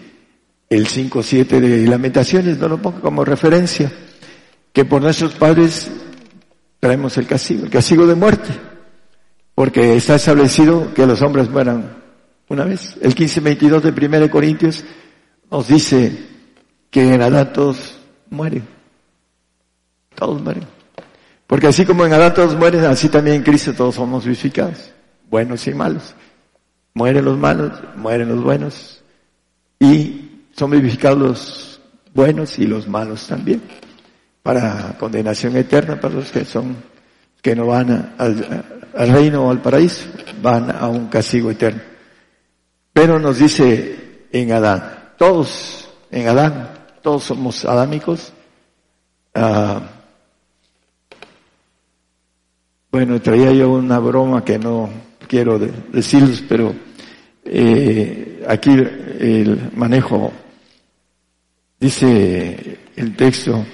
[0.68, 3.92] el 5.7 de Lamentaciones, no lo pongo como referencia,
[4.72, 5.90] que por nuestros padres
[6.80, 8.52] traemos el castigo, el castigo de muerte
[9.56, 11.96] porque está establecido que los hombres mueran
[12.50, 12.94] una vez.
[13.00, 14.84] El 15.22 de 1 Corintios
[15.50, 16.26] nos dice
[16.90, 17.98] que en Adán todos
[18.28, 18.68] mueren.
[20.14, 20.64] Todos mueren.
[21.46, 24.92] Porque así como en Adán todos mueren, así también en Cristo todos somos vivificados.
[25.30, 26.14] Buenos y malos.
[26.92, 29.02] Mueren los malos, mueren los buenos.
[29.80, 30.25] Y
[30.56, 31.80] son vivificados los
[32.14, 33.62] buenos y los malos también.
[34.42, 36.76] Para condenación eterna para los que son,
[37.42, 38.64] que no van al,
[38.94, 40.06] reino o al paraíso,
[40.40, 41.82] van a un castigo eterno.
[42.92, 46.70] Pero nos dice en Adán, todos en Adán,
[47.02, 48.32] todos somos adámicos.
[49.34, 49.82] Ah,
[52.90, 54.88] bueno, traía yo una broma que no
[55.28, 56.72] quiero decirles, pero
[57.44, 60.32] eh, aquí el manejo,
[61.78, 63.64] dice el texto,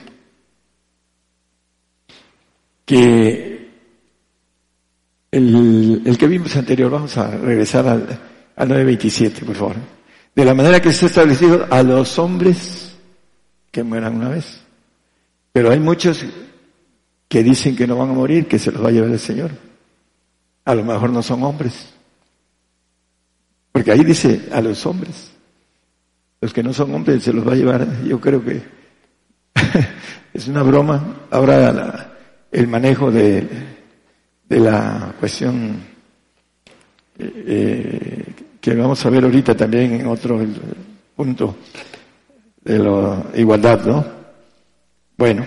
[2.85, 3.71] que
[5.31, 8.21] el, el que vimos anterior, vamos a regresar al,
[8.57, 9.77] al 9.27, por favor.
[10.35, 12.97] De la manera que ha establecido a los hombres
[13.71, 14.63] que mueran una vez.
[15.53, 16.25] Pero hay muchos
[17.29, 19.51] que dicen que no van a morir, que se los va a llevar el Señor.
[20.65, 21.93] A lo mejor no son hombres.
[23.73, 25.33] Porque ahí dice a los hombres.
[26.43, 28.03] Los que no son hombres se los va a llevar.
[28.03, 28.61] Yo creo que
[30.35, 31.21] es una broma.
[31.31, 32.15] Ahora
[32.51, 33.47] el manejo de,
[34.49, 35.81] de la cuestión
[37.17, 38.25] eh,
[38.61, 40.41] que vamos a ver ahorita también en otro
[41.15, 41.59] punto
[42.65, 44.05] de la igualdad, ¿no?
[45.17, 45.47] Bueno.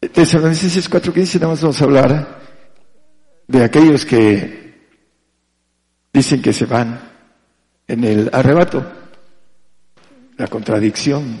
[0.00, 2.40] Tesalonicenses 4.15 vamos a hablar
[3.46, 4.74] de aquellos que
[6.12, 7.08] dicen que se van
[7.88, 8.86] en el arrebato,
[10.36, 11.38] la contradicción.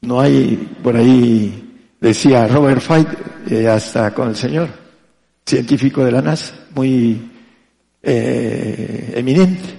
[0.00, 3.08] No hay, por ahí decía Robert Fight,
[3.50, 4.70] eh, hasta con el Señor,
[5.44, 7.30] científico de la NASA, muy
[8.02, 9.78] eh, eminente.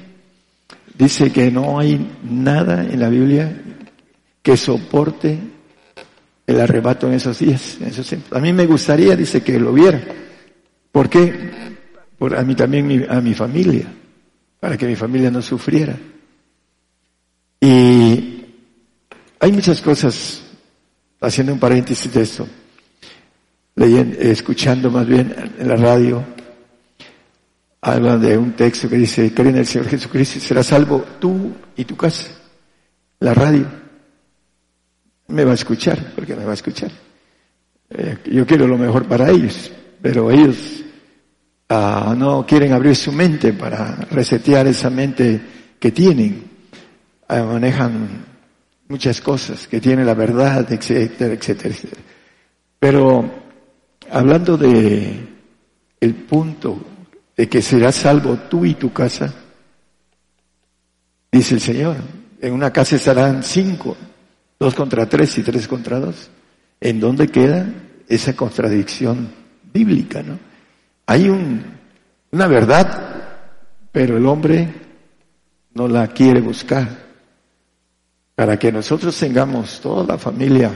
[0.95, 3.51] Dice que no hay nada en la Biblia
[4.43, 5.39] que soporte
[6.45, 10.01] el arrebato en esos días, en esos A mí me gustaría, dice, que lo viera.
[10.91, 11.34] ¿Por qué?
[12.19, 13.88] Por a mí también, a mi familia,
[14.62, 15.97] para que mi familia no sufriera.
[17.60, 18.45] Y
[19.39, 20.43] hay muchas cosas,
[21.19, 22.47] haciendo un paréntesis de esto,
[23.76, 26.24] leyendo, escuchando más bien en la radio,
[27.82, 31.54] habla de un texto que dice, cree en el Señor Jesucristo y serás salvo tú
[31.76, 32.30] y tu casa.
[33.19, 33.65] La radio
[35.30, 36.91] me va a escuchar, porque me va a escuchar.
[37.89, 39.71] Eh, yo quiero lo mejor para ellos,
[40.04, 40.81] pero ellos
[41.71, 45.41] ah, no quieren abrir su mente para resetear esa mente
[45.79, 46.43] que tienen.
[47.27, 48.25] Ah, manejan
[48.89, 52.01] muchas cosas, que tienen la verdad, etcétera, etcétera, etcétera.
[52.77, 53.31] Pero
[54.10, 55.29] hablando de
[56.01, 56.77] el punto
[57.38, 59.34] de que serás salvo tú y tu casa,
[61.31, 61.95] dice el Señor,
[62.41, 63.95] en una casa estarán cinco,
[64.60, 66.29] dos contra tres y tres contra dos.
[66.81, 67.65] ¿En dónde queda
[68.10, 69.29] esa contradicción
[69.71, 70.51] bíblica, no?
[71.12, 71.62] Hay un,
[72.32, 72.88] una verdad,
[73.91, 74.74] pero el hombre
[75.74, 76.88] no la quiere buscar.
[78.34, 80.71] Para que nosotros tengamos toda la familia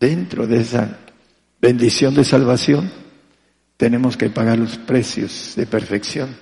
[0.00, 0.96] dentro de esa
[1.60, 2.90] bendición de salvación,
[3.76, 6.34] tenemos que pagar los precios de perfección.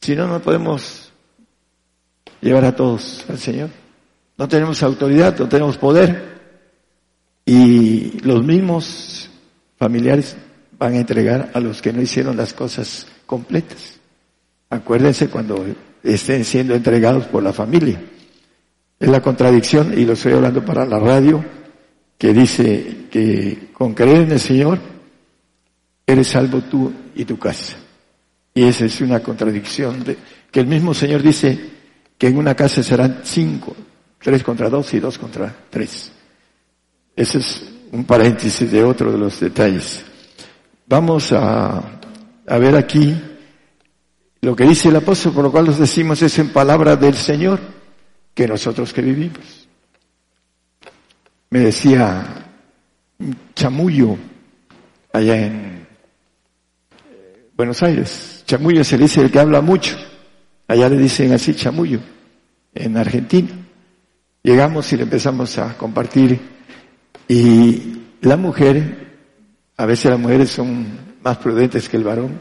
[0.00, 1.12] Si no, no podemos
[2.40, 3.68] llevar a todos al Señor.
[4.38, 6.40] No tenemos autoridad, no tenemos poder.
[7.44, 9.28] Y los mismos
[9.76, 10.34] familiares
[10.80, 14.00] van a entregar a los que no hicieron las cosas completas.
[14.70, 15.62] Acuérdense cuando
[16.02, 18.00] estén siendo entregados por la familia.
[18.98, 21.44] Es la contradicción, y lo estoy hablando para la radio,
[22.16, 24.78] que dice que con creer en el Señor
[26.06, 27.76] eres salvo tú y tu casa.
[28.54, 30.16] Y esa es una contradicción de,
[30.50, 31.58] que el mismo Señor dice
[32.16, 33.76] que en una casa serán cinco,
[34.18, 36.10] tres contra dos y dos contra tres.
[37.14, 40.04] Ese es un paréntesis de otro de los detalles.
[40.90, 42.00] Vamos a,
[42.58, 43.16] ver aquí
[44.40, 47.60] lo que dice el apóstol, por lo cual nos decimos es en palabra del Señor,
[48.34, 49.68] que nosotros que vivimos.
[51.50, 52.44] Me decía
[53.54, 54.18] Chamullo,
[55.12, 55.86] allá en
[57.56, 58.42] Buenos Aires.
[58.44, 59.96] Chamullo se le dice el que habla mucho.
[60.66, 62.00] Allá le dicen así chamullo,
[62.74, 63.50] en Argentina.
[64.42, 66.40] Llegamos y le empezamos a compartir.
[67.28, 69.09] Y la mujer,
[69.80, 70.86] a veces las mujeres son
[71.22, 72.38] más prudentes que el varón,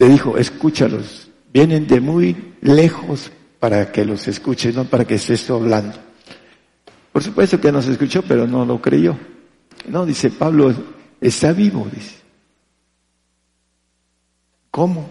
[0.00, 3.30] le dijo, escúchalos, vienen de muy lejos
[3.60, 5.96] para que los escuches, no para que estés hablando.
[7.12, 9.16] Por supuesto que nos escuchó, pero no lo creyó.
[9.88, 10.74] No, dice Pablo,
[11.20, 12.16] está vivo, dice.
[14.72, 15.08] ¿Cómo?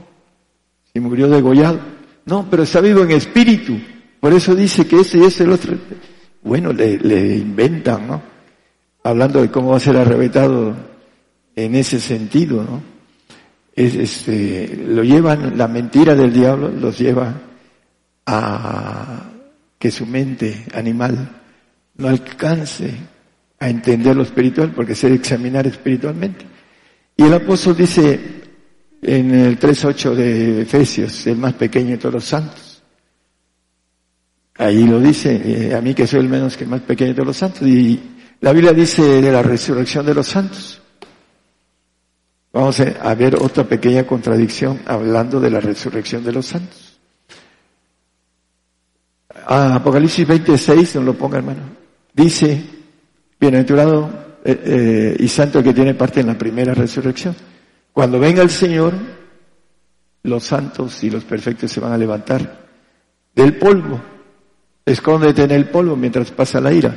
[0.92, 1.80] Si murió degollado.
[2.26, 3.80] No, pero está vivo en espíritu.
[4.20, 5.78] Por eso dice que ese y ese el otro.
[6.44, 8.35] Bueno, le, le inventan, ¿no?
[9.06, 10.76] Hablando de cómo va a ser arrebatado
[11.56, 12.82] en ese sentido, ¿no?
[13.76, 17.36] Es, este, lo llevan, la mentira del diablo los lleva
[18.26, 19.30] a
[19.78, 21.30] que su mente animal
[21.98, 22.96] no alcance
[23.60, 26.44] a entender lo espiritual porque se examinar espiritualmente.
[27.16, 28.20] Y el apóstol dice
[29.04, 32.82] en el 3.8 de Efesios, el más pequeño de todos los santos.
[34.56, 37.14] Ahí lo dice, eh, a mí que soy el menos que el más pequeño de
[37.14, 37.68] todos los santos.
[37.68, 40.82] Y la Biblia dice de la resurrección de los santos.
[42.52, 47.00] Vamos a ver otra pequeña contradicción hablando de la resurrección de los santos.
[49.48, 51.64] Ah, Apocalipsis 26, no lo ponga hermano.
[52.14, 52.64] Dice,
[53.40, 57.36] bienaventurado eh, eh, y santo que tiene parte en la primera resurrección.
[57.92, 58.94] Cuando venga el Señor,
[60.24, 62.66] los santos y los perfectos se van a levantar
[63.36, 64.02] del polvo.
[64.86, 66.96] Escóndete en el polvo mientras pasa la ira.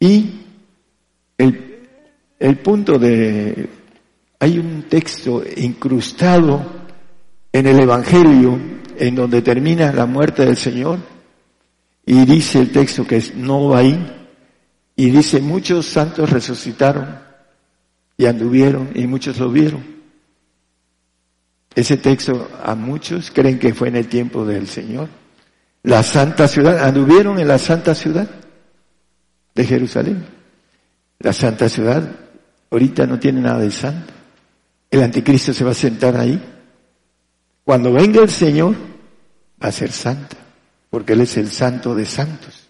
[0.00, 0.40] Y
[1.36, 1.88] el,
[2.38, 3.68] el punto de
[4.40, 6.64] hay un texto incrustado
[7.52, 8.58] en el Evangelio
[8.96, 10.98] en donde termina la muerte del Señor
[12.06, 13.98] y dice el texto que es no ahí
[14.94, 17.18] y dice muchos santos resucitaron
[18.16, 19.98] y anduvieron y muchos lo vieron.
[21.74, 25.08] Ese texto a muchos creen que fue en el tiempo del Señor.
[25.84, 28.28] La santa ciudad, anduvieron en la santa ciudad
[29.58, 30.24] de Jerusalén.
[31.18, 32.08] La santa ciudad
[32.70, 34.12] ahorita no tiene nada de santo.
[34.88, 36.40] El anticristo se va a sentar ahí.
[37.64, 38.76] Cuando venga el Señor,
[39.60, 40.36] va a ser santa,
[40.88, 42.68] porque Él es el santo de santos.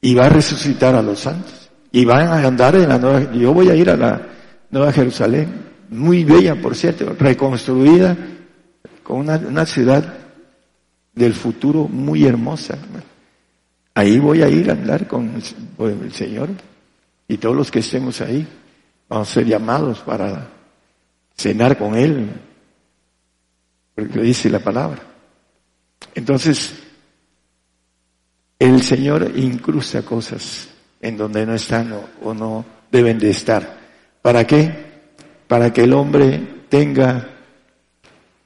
[0.00, 1.70] Y va a resucitar a los santos.
[1.92, 4.20] Y van a andar en la nueva, yo voy a ir a la
[4.68, 5.48] Nueva Jerusalén,
[5.90, 8.16] muy bella, por cierto, reconstruida,
[9.04, 10.12] con una, una ciudad
[11.14, 12.78] del futuro muy hermosa.
[13.94, 15.34] Ahí voy a ir a andar con
[15.78, 16.48] el Señor
[17.28, 18.46] y todos los que estemos ahí
[19.08, 20.48] vamos a ser llamados para
[21.36, 22.30] cenar con Él,
[23.94, 25.02] porque dice la palabra.
[26.14, 26.74] Entonces,
[28.58, 30.68] el Señor incrusta cosas
[31.00, 33.78] en donde no están o, no deben de estar.
[34.22, 34.72] ¿Para qué?
[35.48, 37.28] Para que el hombre tenga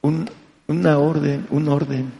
[0.01, 0.29] un,
[0.67, 2.11] una orden, un orden,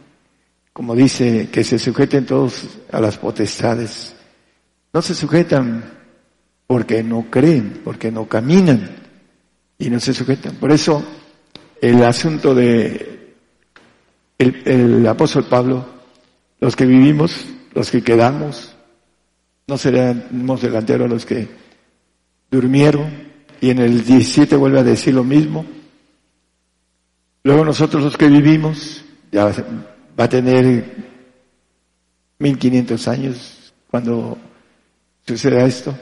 [0.78, 2.62] como dice, que se sujeten todos
[2.92, 4.14] a las potestades.
[4.92, 5.82] No se sujetan
[6.68, 8.88] porque no creen, porque no caminan,
[9.76, 10.54] y no se sujetan.
[10.54, 11.04] Por eso
[11.82, 13.34] el asunto de
[14.38, 15.84] el, apóstol Pablo,
[16.60, 18.76] los que vivimos, los que quedamos,
[19.66, 21.48] no seremos delanteros a los que
[22.52, 25.66] durmieron, y en el 17 vuelve a decir lo mismo.
[27.42, 29.02] Luego nosotros los que vivimos,
[29.32, 29.52] ya
[30.18, 30.84] va a tener
[32.38, 34.38] 1500 años cuando
[35.26, 35.96] suceda esto.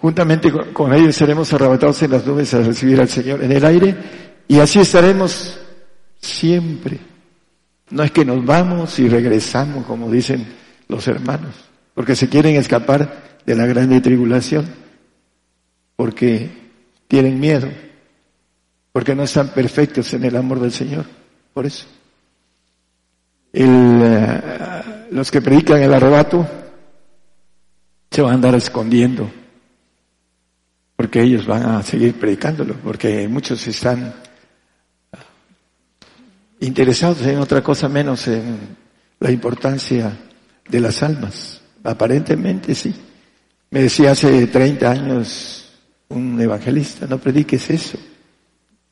[0.00, 3.96] Juntamente con ellos seremos arrebatados en las nubes a recibir al Señor en el aire
[4.46, 5.58] y así estaremos
[6.20, 6.98] siempre.
[7.90, 10.46] No es que nos vamos y regresamos, como dicen
[10.88, 11.54] los hermanos,
[11.94, 14.66] porque se quieren escapar de la grande tribulación,
[15.96, 16.50] porque
[17.08, 17.68] tienen miedo,
[18.92, 21.06] porque no están perfectos en el amor del Señor.
[21.54, 21.86] Por eso.
[23.60, 24.40] Eh,
[25.10, 26.46] los que predican el arrebato
[28.08, 29.28] se van a andar escondiendo
[30.94, 34.14] porque ellos van a seguir predicándolo, porque muchos están
[36.60, 38.76] interesados en otra cosa menos en
[39.18, 40.16] la importancia
[40.68, 41.60] de las almas.
[41.82, 42.94] Aparentemente sí.
[43.70, 45.72] Me decía hace 30 años
[46.08, 47.98] un evangelista, no prediques eso.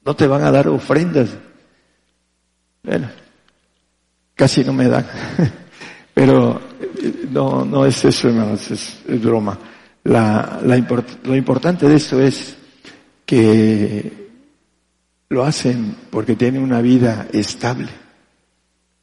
[0.04, 1.30] No te van a dar ofrendas.
[2.82, 3.10] Bueno,
[4.36, 5.06] casi no me dan.
[6.14, 9.58] Pero eh, no, no es eso, hermanos, es broma.
[10.04, 12.56] La, lo importante de esto es
[13.24, 14.26] que
[15.28, 17.88] lo hacen porque tienen una vida estable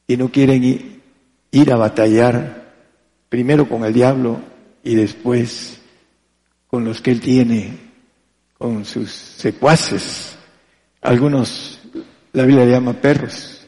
[0.08, 1.02] y no quieren
[1.52, 2.74] ir a batallar
[3.28, 4.40] primero con el diablo
[4.84, 5.82] y después
[6.68, 7.78] con los que él tiene,
[8.58, 10.38] con sus secuaces.
[11.02, 11.82] Algunos
[12.32, 13.63] la Biblia le llama perros,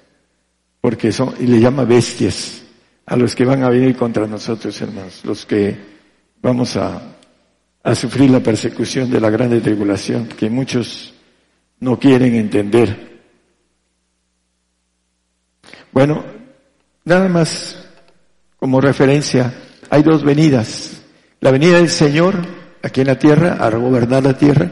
[0.86, 2.62] porque son, y le llama bestias
[3.08, 5.76] a los que van a venir contra nosotros, hermanos, los que
[6.44, 7.16] vamos a
[7.96, 11.16] sufrir la persecución de la grande tribulación que muchos
[11.80, 13.20] no quieren entender.
[15.92, 16.24] Bueno,
[17.04, 17.84] nada más
[18.56, 19.56] como referencia,
[19.90, 21.02] hay dos venidas.
[21.40, 22.36] La venida del Señor
[22.84, 24.70] aquí en la tierra a gobernar la tierra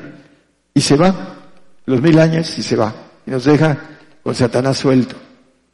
[0.76, 1.50] y se va,
[1.88, 2.94] los mil años y se va.
[3.26, 3.80] y nos deja
[4.22, 5.33] con Satanás suelto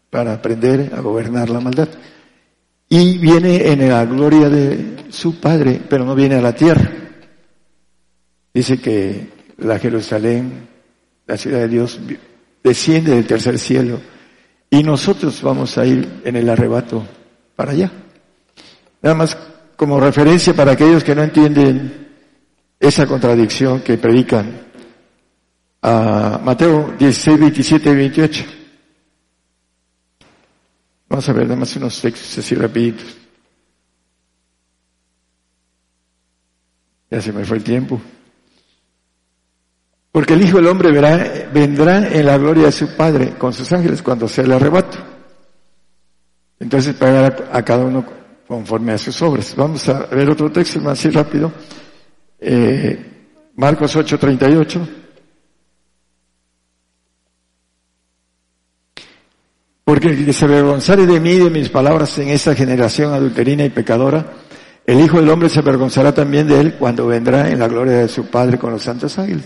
[0.10, 1.89] para aprender a gobernar la maldad.
[2.88, 6.89] Y viene en la gloria de su Padre, pero no viene a la tierra.
[8.53, 10.68] Dice que la Jerusalén,
[11.28, 11.99] la ciudad de Dios,
[12.64, 13.99] desciende del tercer cielo
[14.70, 17.05] y nosotros vamos a ir en el arrebato
[17.55, 17.91] para allá.
[19.01, 19.38] Nada más
[19.76, 22.07] como referencia para aquellos que no entienden
[22.80, 24.62] esa contradicción que predican
[25.82, 28.59] a Mateo 16, 27 y 28.
[31.10, 33.18] Vamos a ver nada más unos textos así rapiditos.
[37.10, 37.99] Ya se me fue el tiempo.
[40.12, 43.72] Porque el Hijo del Hombre verá, vendrá en la gloria de su Padre con sus
[43.72, 44.97] ángeles cuando sea el arrebato.
[46.60, 48.05] Entonces pagará a cada uno
[48.47, 49.55] conforme a sus obras.
[49.55, 51.51] Vamos a ver otro texto más así rápido.
[52.39, 53.10] Eh,
[53.55, 54.88] Marcos 8:38.
[59.89, 63.65] Porque el que se avergonzare de mí y de mis palabras en esta generación adulterina
[63.65, 64.23] y pecadora,
[64.85, 68.07] el Hijo del Hombre se avergonzará también de él cuando vendrá en la gloria de
[68.07, 69.45] su Padre con los santos ángeles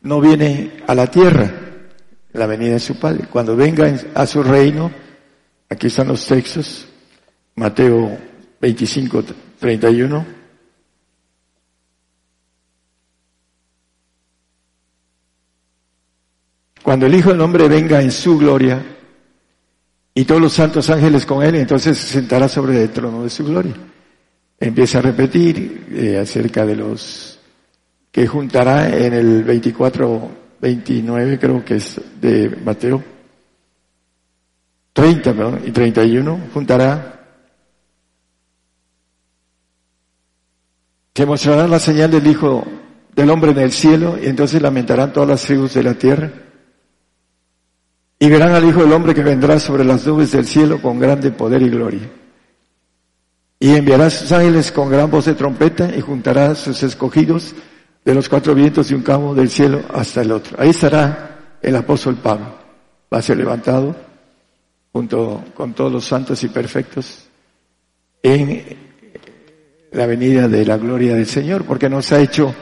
[0.00, 1.52] no viene a la tierra,
[2.32, 3.26] la venida de su Padre.
[3.30, 4.90] Cuando venga a su reino,
[5.68, 6.88] aquí están los textos,
[7.56, 8.16] Mateo
[8.62, 9.24] 25,
[9.60, 10.26] 31.
[16.82, 18.82] Cuando el Hijo del Hombre venga en su gloria
[20.14, 23.44] y todos los santos ángeles con él, entonces se sentará sobre el trono de su
[23.44, 23.74] gloria.
[24.60, 27.38] Empieza a repetir eh, acerca de los
[28.10, 33.02] que juntará en el 24, 29 creo que es de Mateo,
[34.92, 37.08] 30, perdón, y 31, juntará,
[41.14, 42.64] se mostrará la señal del Hijo
[43.14, 46.30] del Hombre en el cielo, y entonces lamentarán todas las tribus de la tierra,
[48.22, 51.32] y verán al Hijo del Hombre que vendrá sobre las nubes del cielo con grande
[51.32, 52.08] poder y gloria.
[53.58, 57.52] Y enviará sus ángeles con gran voz de trompeta y juntará sus escogidos
[58.04, 60.56] de los cuatro vientos de un cabo del cielo hasta el otro.
[60.60, 62.46] Ahí estará el apóstol Pablo.
[63.12, 63.96] Va a ser levantado
[64.92, 67.26] junto con todos los santos y perfectos
[68.22, 68.62] en
[69.90, 72.54] la venida de la gloria del Señor, porque nos ha hecho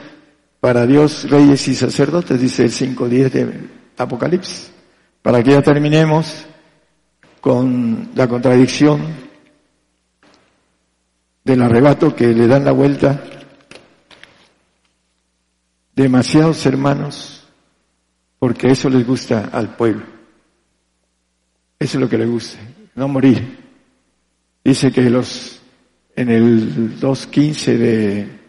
[0.59, 4.71] para Dios reyes y sacerdotes, dice el 5.10 de Apocalipsis.
[5.21, 6.45] Para que ya terminemos
[7.39, 9.01] con la contradicción
[11.43, 13.23] del arrebato que le dan la vuelta
[15.95, 17.47] demasiados hermanos,
[18.39, 20.03] porque eso les gusta al pueblo.
[21.77, 22.59] Eso es lo que le gusta,
[22.95, 23.59] no morir.
[24.63, 25.61] Dice que los,
[26.15, 28.39] en el 2.15 de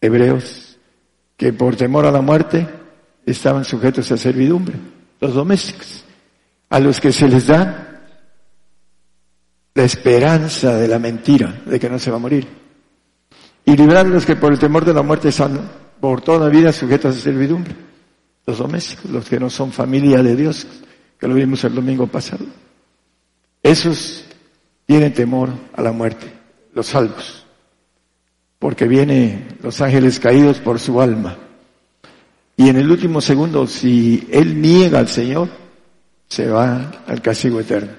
[0.00, 0.78] Hebreos,
[1.36, 2.66] que por temor a la muerte
[3.26, 4.74] estaban sujetos a servidumbre,
[5.20, 6.04] los domésticos,
[6.68, 7.86] a los que se les da
[9.74, 12.46] la esperanza de la mentira, de que no se va a morir.
[13.64, 15.60] Y los que por el temor de la muerte están
[16.00, 17.74] por toda la vida sujetos a servidumbre.
[18.46, 20.66] Los domésticos, los que no son familia de Dios,
[21.18, 22.44] que lo vimos el domingo pasado.
[23.62, 24.24] Esos
[24.86, 26.32] tienen temor a la muerte,
[26.72, 27.44] los salvos,
[28.58, 31.36] porque vienen los ángeles caídos por su alma.
[32.56, 35.48] Y en el último segundo, si él niega al Señor,
[36.28, 37.92] se va al castigo eterno.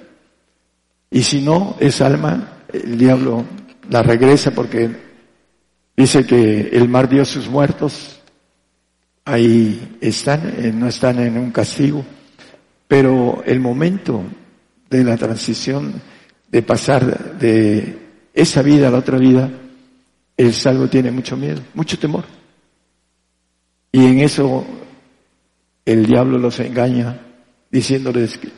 [1.12, 3.46] Y si no, esa alma, el diablo
[3.90, 5.08] la regresa porque
[5.98, 8.22] Dice que el mar dio sus muertos,
[9.26, 12.06] ahí están, eh, no están en un castigo,
[12.88, 14.22] pero el momento
[14.92, 16.00] de la transición,
[16.52, 17.98] de pasar de
[18.32, 19.50] esa vida a la otra vida,
[20.38, 22.26] el salvo tiene mucho miedo, mucho temor.
[23.98, 24.64] Y en eso
[25.84, 27.20] el diablo los engaña
[27.72, 28.52] diciéndoles que,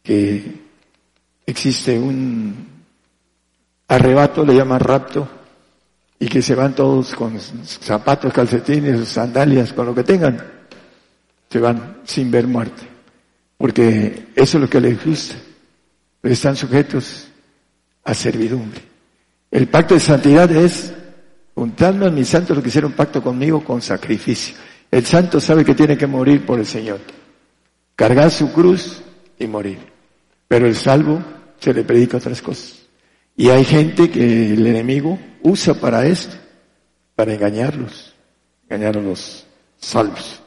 [0.00, 0.44] que
[1.44, 2.68] existe un
[3.88, 5.28] arrebato, le llama rapto,
[6.20, 10.40] y que se van todos con zapatos, calcetines, sandalias, con lo que tengan,
[11.50, 12.82] se van sin ver muerte.
[13.58, 15.34] Porque eso es lo que les gusta.
[16.22, 17.26] están sujetos
[18.04, 18.82] a servidumbre.
[19.50, 20.92] El pacto de santidad es
[21.60, 24.56] juntarme a mis santos los que hicieron pacto conmigo con sacrificio.
[24.90, 27.00] El santo sabe que tiene que morir por el Señor.
[27.94, 29.02] Cargar su cruz
[29.38, 29.78] y morir.
[30.48, 31.22] Pero el salvo
[31.58, 32.78] se le predica otras cosas.
[33.36, 36.34] Y hay gente que el enemigo usa para esto,
[37.14, 38.14] para engañarlos,
[38.66, 39.44] engañar a los
[39.76, 40.40] salvos.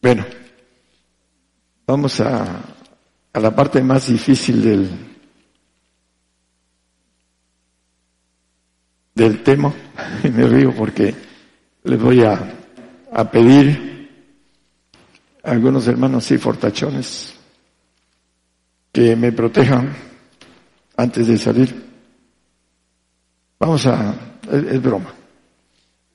[0.00, 0.24] Bueno,
[1.86, 2.62] vamos a,
[3.30, 4.88] a la parte más difícil del,
[9.16, 9.74] del tema.
[10.22, 11.12] Me río porque
[11.82, 12.38] les voy a,
[13.12, 13.86] a pedir
[15.42, 17.34] algunos hermanos sí fortachones
[18.92, 19.94] que me protejan
[20.96, 21.86] antes de salir.
[23.58, 24.14] Vamos a,
[24.50, 25.12] es, broma.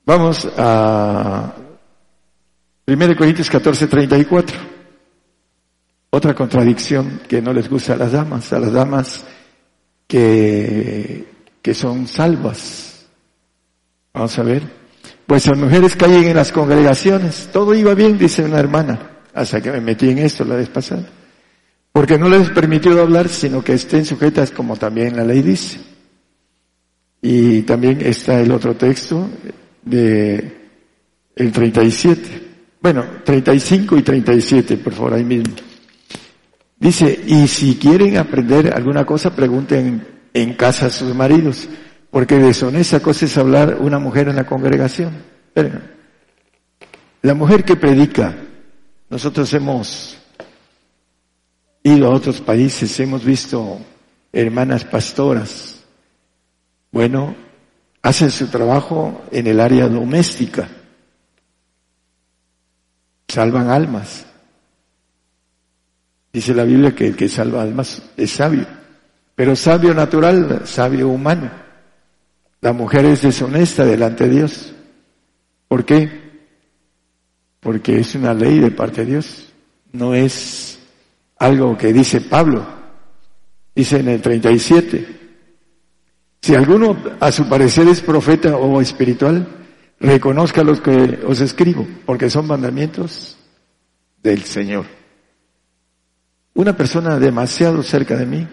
[0.06, 1.54] Vamos a
[2.88, 4.58] 1 Corintios 14, 34.
[6.10, 9.24] Otra contradicción que no les gusta a las damas, a las damas
[10.08, 11.26] que,
[11.62, 12.91] que son salvas.
[14.14, 14.64] Vamos a ver.
[15.26, 17.50] Pues las mujeres caen en las congregaciones.
[17.52, 21.08] Todo iba bien, dice una hermana hasta que me metí en esto la vez pasada.
[21.92, 25.80] Porque no les permitido hablar, sino que estén sujetas como también la ley dice.
[27.22, 29.30] Y también está el otro texto
[29.84, 30.62] de
[31.36, 32.50] el 37.
[32.82, 35.54] Bueno, 35 y 37, por favor, ahí mismo.
[36.80, 41.68] Dice, y si quieren aprender alguna cosa, pregunten en casa a sus maridos,
[42.12, 45.24] porque deshonesta cosa es hablar una mujer en la congregación.
[47.22, 48.36] la mujer que predica
[49.10, 50.18] nosotros hemos
[51.84, 53.80] ido a otros países, hemos visto
[54.32, 55.84] hermanas pastoras.
[56.92, 57.36] Bueno,
[58.02, 60.70] hacen su trabajo en el área doméstica.
[63.28, 64.26] Salvan almas.
[66.32, 68.66] Dice la Biblia que el que salva almas es sabio.
[69.36, 71.61] Pero sabio natural, sabio humano.
[72.62, 74.74] La mujer es deshonesta delante de Dios.
[75.68, 76.22] ¿Por qué?
[77.62, 79.54] porque es una ley de parte de Dios,
[79.94, 80.80] no es
[81.38, 82.66] algo que dice Pablo,
[83.74, 85.20] dice en el 37,
[86.42, 89.48] si alguno a su parecer es profeta o espiritual,
[90.00, 93.38] reconozca los que os escribo, porque son mandamientos
[94.24, 94.86] del Señor.
[96.56, 98.48] Una persona demasiado cerca de mí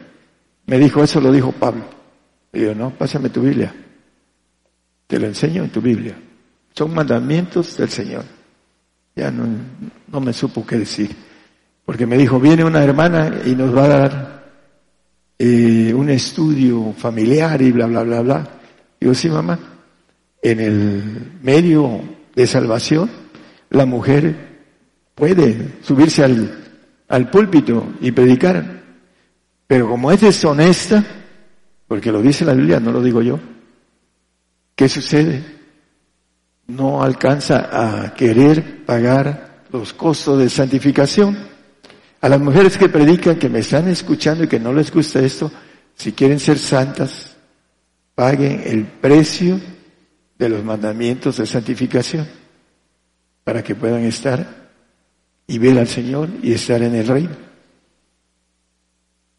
[0.67, 1.85] me dijo, eso lo dijo Pablo.
[2.53, 3.75] Y yo, no, pásame tu Biblia.
[5.09, 6.17] Te lo enseño en tu Biblia.
[6.75, 8.25] Son mandamientos del Señor.
[9.17, 9.47] Ya no,
[10.13, 11.11] no me supo qué decir.
[11.85, 14.53] Porque me dijo, viene una hermana y nos va a dar
[15.39, 18.49] eh, un estudio familiar y bla, bla, bla, bla.
[19.01, 19.59] Digo, sí, mamá,
[20.43, 22.03] en el medio
[22.35, 23.11] de salvación,
[23.71, 24.37] la mujer
[25.15, 26.75] puede subirse al,
[27.09, 28.83] al púlpito y predicar.
[29.67, 31.03] Pero como es deshonesta,
[31.87, 33.41] porque lo dice la Biblia, no lo digo yo,
[34.79, 35.59] ¿qué sucede?
[36.69, 41.37] no alcanza a querer pagar los costos de santificación.
[42.21, 45.51] A las mujeres que predican, que me están escuchando y que no les gusta esto,
[45.95, 47.37] si quieren ser santas,
[48.15, 49.59] paguen el precio
[50.39, 52.29] de los mandamientos de santificación
[53.45, 54.69] para que puedan estar
[55.47, 57.37] y ver al Señor y estar en el reino.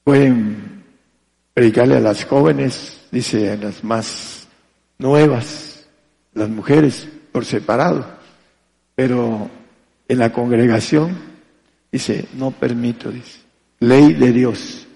[0.03, 0.83] Pueden
[1.53, 4.38] predicarle a las jóvenes, dice a las más
[4.99, 5.87] nuevas,
[6.33, 8.05] las mujeres, por separado.
[8.95, 9.49] Pero
[10.07, 11.17] en la congregación
[11.91, 13.39] dice, no permito, dice,
[13.79, 14.87] ley de Dios.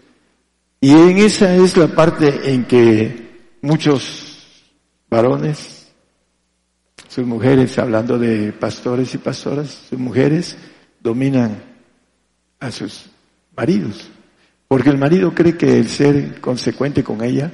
[0.79, 4.69] Y en esa es la parte en que muchos
[5.09, 5.87] varones,
[7.07, 10.57] sus mujeres, hablando de pastores y pastoras, sus mujeres
[10.99, 11.63] dominan
[12.59, 13.05] a sus
[13.55, 14.09] maridos.
[14.67, 17.51] Porque el marido cree que el ser consecuente con ella,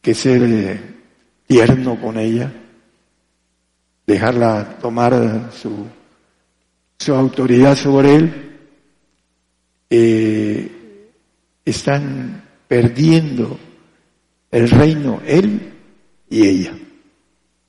[0.00, 0.91] que ser eh,
[1.52, 2.50] tierno con ella,
[4.06, 5.86] dejarla tomar su,
[6.98, 8.58] su autoridad sobre él,
[9.90, 11.10] eh,
[11.62, 13.58] están perdiendo
[14.50, 15.74] el reino, él
[16.30, 16.72] y ella.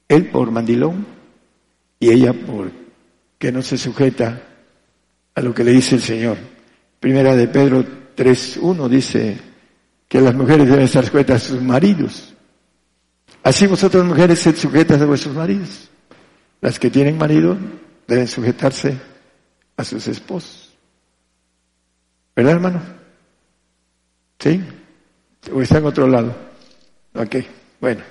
[0.07, 1.05] Él por mandilón
[1.99, 2.71] y ella por
[3.37, 4.41] que no se sujeta
[5.35, 6.37] a lo que le dice el Señor.
[7.01, 7.83] Primera de Pedro
[8.15, 9.37] 3.1 dice
[10.07, 12.32] que las mujeres deben estar sujetas a sus maridos.
[13.43, 15.89] Así vosotras mujeres sed sujetas a vuestros maridos.
[16.61, 17.57] Las que tienen marido
[18.07, 18.97] deben sujetarse
[19.75, 20.73] a sus esposos.
[22.35, 22.81] ¿Verdad, hermano?
[24.39, 24.63] ¿Sí?
[25.51, 26.33] ¿O está en otro lado?
[27.13, 27.35] Ok,
[27.81, 28.01] bueno.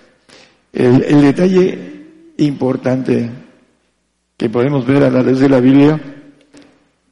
[0.73, 3.29] El, detalle importante
[4.37, 6.01] que podemos ver a la luz de la Biblia,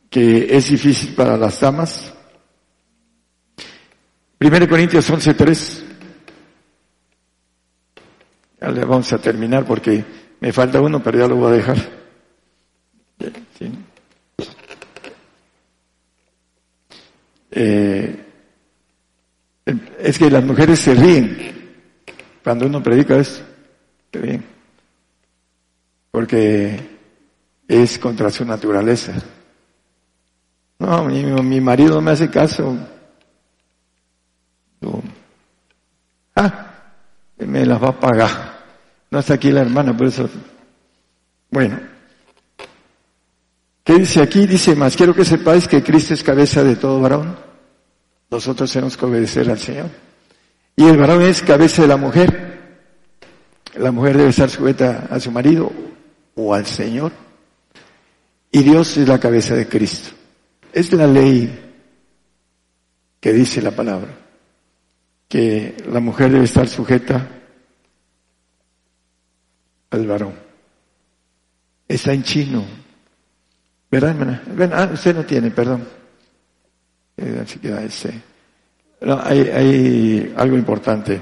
[0.09, 2.13] que es difícil para las damas.
[4.41, 5.90] 1 Corintios 11.3.
[8.61, 10.05] Ya le vamos a terminar porque
[10.41, 11.77] me falta uno, pero ya lo voy a dejar.
[17.53, 18.25] Eh,
[19.99, 21.75] es que las mujeres se ríen
[22.43, 23.43] cuando uno predica eso.
[24.13, 24.45] bien.
[26.11, 26.81] Porque
[27.69, 29.15] es contra su naturaleza.
[30.79, 32.77] No, mi, mi marido no me hace caso.
[36.35, 36.75] ah,
[37.39, 38.50] me las va a pagar.
[39.11, 40.29] No está aquí la hermana, por eso.
[41.51, 41.81] Bueno,
[43.91, 44.47] ¿Qué dice aquí?
[44.47, 47.37] Dice más, quiero que sepáis que Cristo es cabeza de todo varón.
[48.31, 49.89] Nosotros tenemos que obedecer al Señor.
[50.77, 52.61] Y el varón es cabeza de la mujer.
[53.75, 55.73] La mujer debe estar sujeta a su marido
[56.37, 57.11] o al Señor.
[58.53, 60.11] Y Dios es la cabeza de Cristo.
[60.73, 61.73] Es la ley
[63.19, 64.17] que dice la palabra,
[65.27, 67.40] que la mujer debe estar sujeta
[69.91, 70.35] al varón.
[71.87, 72.65] Está en chino.
[73.91, 74.43] ¿Verdad, hermana?
[74.73, 75.87] ah, usted no tiene, perdón.
[77.17, 77.45] Eh,
[79.03, 81.21] no, hay, hay algo importante.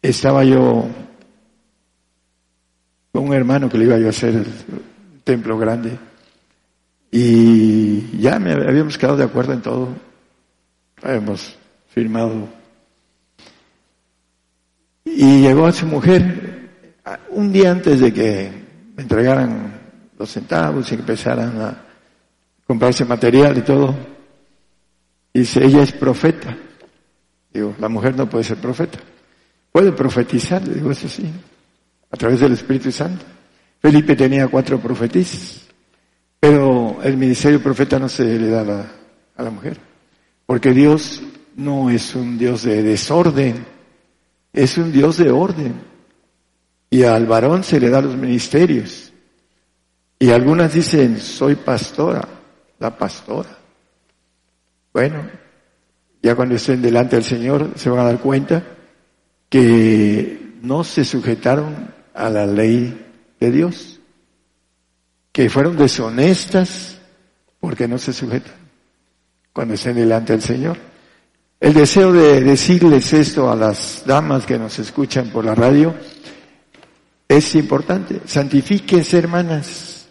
[0.00, 0.88] Estaba yo
[3.12, 4.46] con un hermano que le iba yo a hacer el
[5.22, 5.96] templo grande
[7.14, 9.88] y ya me habíamos quedado de acuerdo en todo.
[11.02, 11.56] Habíamos
[11.88, 12.48] firmado.
[15.04, 16.41] Y llegó a su mujer
[17.30, 18.50] un día antes de que
[18.96, 19.80] me entregaran
[20.18, 21.82] los centavos y empezaran a
[22.66, 23.94] comprarse material y todo.
[25.34, 26.56] Dice, ella es profeta.
[27.52, 28.98] Digo, la mujer no puede ser profeta.
[29.72, 31.30] Puede profetizar, digo, eso sí,
[32.10, 33.24] a través del Espíritu Santo.
[33.80, 35.66] Felipe tenía cuatro profetisas,
[36.38, 38.92] pero el ministerio profeta no se le da a la,
[39.34, 39.78] a la mujer,
[40.46, 41.22] porque Dios
[41.56, 43.64] no es un Dios de desorden,
[44.52, 45.91] es un Dios de orden.
[46.92, 49.14] Y al varón se le da los ministerios.
[50.18, 52.28] Y algunas dicen, soy pastora,
[52.78, 53.48] la pastora.
[54.92, 55.22] Bueno,
[56.22, 58.62] ya cuando estén delante del Señor se van a dar cuenta
[59.48, 63.06] que no se sujetaron a la ley
[63.40, 63.98] de Dios,
[65.32, 66.98] que fueron deshonestas
[67.58, 68.52] porque no se sujetan
[69.50, 70.76] cuando estén delante del Señor.
[71.58, 75.94] El deseo de decirles esto a las damas que nos escuchan por la radio
[77.36, 78.20] es importante.
[78.24, 80.08] Santifíquense, hermanas,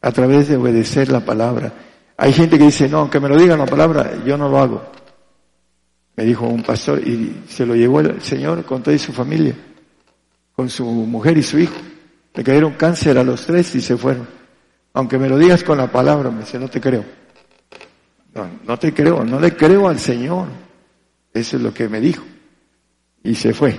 [0.00, 1.72] a través de obedecer la palabra.
[2.16, 4.82] Hay gente que dice, no, que me lo digan la palabra, yo no lo hago.
[6.16, 9.54] Me dijo un pastor y se lo llevó el Señor con toda su familia,
[10.54, 11.74] con su mujer y su hijo.
[12.34, 14.26] Le cayeron cáncer a los tres y se fueron.
[14.94, 17.04] Aunque me lo digas con la palabra, me dice, no te creo.
[18.34, 20.48] No, no te creo, no le creo al Señor.
[21.32, 22.24] Eso es lo que me dijo.
[23.22, 23.78] Y se fue.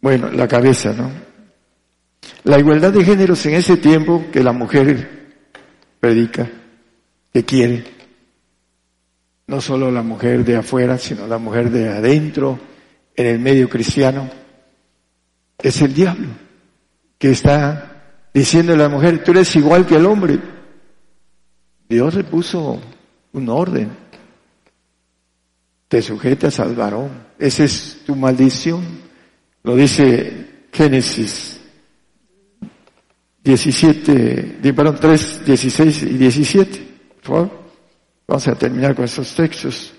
[0.00, 1.10] Bueno, la cabeza, ¿no?
[2.44, 5.32] La igualdad de géneros en ese tiempo que la mujer
[6.00, 6.50] predica,
[7.32, 7.84] que quiere,
[9.46, 12.58] no solo la mujer de afuera, sino la mujer de adentro,
[13.14, 14.30] en el medio cristiano,
[15.58, 16.28] es el diablo
[17.18, 17.90] que está
[18.32, 20.38] diciendo a la mujer, tú eres igual que el hombre.
[21.88, 22.80] Dios le puso
[23.32, 23.90] un orden.
[25.88, 27.10] Te sujetas al varón.
[27.38, 28.82] Esa es tu maldición.
[29.62, 31.59] Lo dice Génesis
[33.50, 36.88] 17, perdón, 3, 16 y 17.
[37.22, 37.60] Por favor.
[38.28, 39.92] Vamos a terminar con estos textos.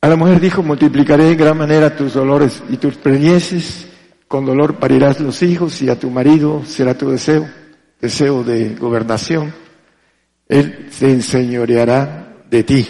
[0.00, 3.86] A la mujer dijo, multiplicaré en gran manera tus dolores y tus preñeces,
[4.26, 7.46] con dolor parirás los hijos y a tu marido será tu deseo,
[8.00, 9.52] deseo de gobernación.
[10.48, 12.86] Él se enseñoreará de ti.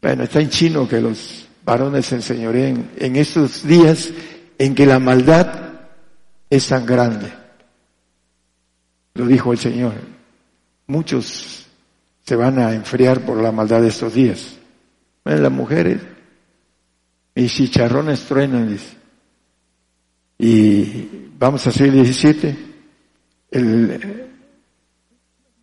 [0.00, 4.10] Bueno, está en chino que los varones se enseñoreen en estos días
[4.58, 5.70] en que la maldad
[6.50, 7.32] es tan grande.
[9.14, 9.94] Lo dijo el Señor.
[10.86, 11.66] Muchos
[12.24, 14.58] se van a enfriar por la maldad de estos días
[15.36, 16.00] las mujeres,
[17.34, 18.78] mis chicharrones truenan.
[20.38, 22.56] Y vamos a hacer el 17.
[23.50, 24.30] El,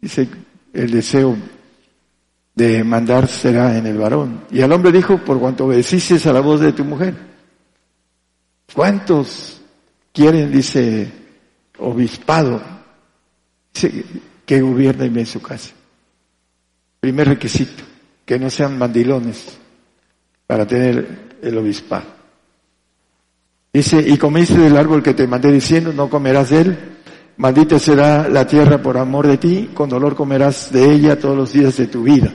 [0.02, 0.28] dice,
[0.74, 1.36] el deseo
[2.54, 4.42] de mandar será en el varón.
[4.52, 7.35] Y al hombre dijo, por cuanto obedeciste a la voz de tu mujer.
[8.76, 9.62] ¿Cuántos
[10.12, 11.10] quieren, dice,
[11.80, 12.62] obispado,
[14.46, 15.74] que gobierne en su casa?
[17.00, 17.84] Primer requisito
[18.26, 19.58] que no sean mandilones
[20.46, 22.04] para tener el obispado.
[23.72, 26.78] Dice, y comiste del árbol que te mandé diciendo, no comerás de él,
[27.38, 31.54] maldita será la tierra por amor de ti, con dolor comerás de ella todos los
[31.54, 32.34] días de tu vida.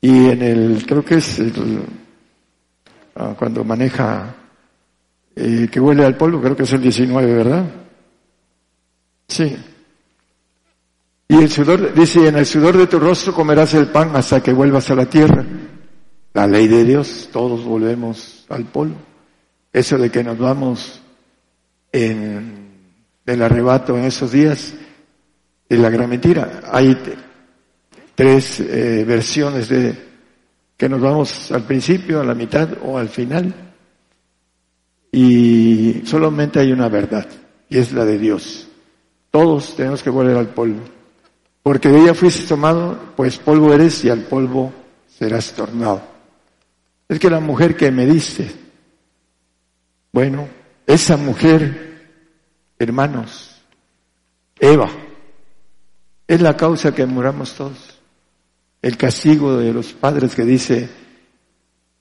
[0.00, 1.42] Y en el, creo que es
[3.16, 4.36] ah, cuando maneja
[5.40, 7.64] eh, que huele al polvo, creo que es el 19, ¿verdad?
[9.26, 9.56] Sí.
[11.28, 14.52] Y el sudor, dice, en el sudor de tu rostro comerás el pan hasta que
[14.52, 15.44] vuelvas a la tierra.
[16.34, 18.96] La ley de Dios, todos volvemos al polvo.
[19.72, 21.00] Eso de que nos vamos
[21.92, 22.68] en
[23.24, 24.74] el arrebato en esos días
[25.68, 26.62] es la gran mentira.
[26.70, 26.98] Hay
[28.14, 29.96] tres eh, versiones de
[30.76, 33.69] que nos vamos al principio, a la mitad o al final.
[35.12, 37.26] Y solamente hay una verdad,
[37.68, 38.68] y es la de Dios.
[39.30, 40.80] Todos tenemos que volver al polvo.
[41.62, 44.72] Porque de ella fuiste tomado, pues polvo eres y al polvo
[45.18, 46.02] serás tornado.
[47.08, 48.50] Es que la mujer que me diste,
[50.12, 50.48] bueno,
[50.86, 52.08] esa mujer,
[52.78, 53.60] hermanos,
[54.58, 54.90] Eva,
[56.26, 57.98] es la causa que muramos todos.
[58.80, 60.88] El castigo de los padres que dice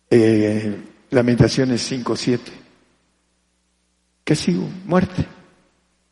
[0.09, 0.77] eh,
[1.09, 2.39] Lamentaciones 5.7.
[4.29, 5.25] Castigo, muerte.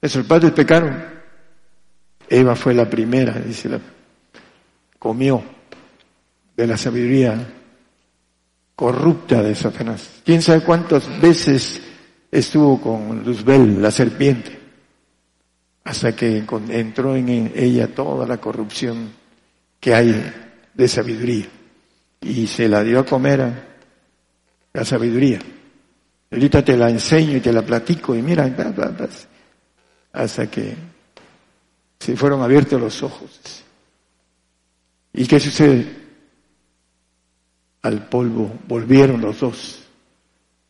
[0.02, 1.06] Nuestros padres pecaron.
[2.28, 3.80] Eva fue la primera, dice la,
[4.98, 5.44] comió
[6.56, 7.48] de la sabiduría
[8.76, 10.22] corrupta de Satanás.
[10.26, 11.80] ¿Quién sabe cuántas veces
[12.32, 14.58] estuvo con Luzbel, la serpiente?
[15.84, 19.12] hasta que entró en ella toda la corrupción
[19.80, 20.34] que hay
[20.74, 21.46] de sabiduría.
[22.22, 23.68] Y se la dio a comer a
[24.74, 25.40] la sabiduría.
[26.32, 28.54] Ahorita te la enseño y te la platico y mira,
[30.12, 30.76] hasta que
[32.00, 33.64] se fueron abiertos los ojos.
[35.14, 35.86] ¿Y qué sucede?
[37.82, 39.84] Al polvo volvieron los dos.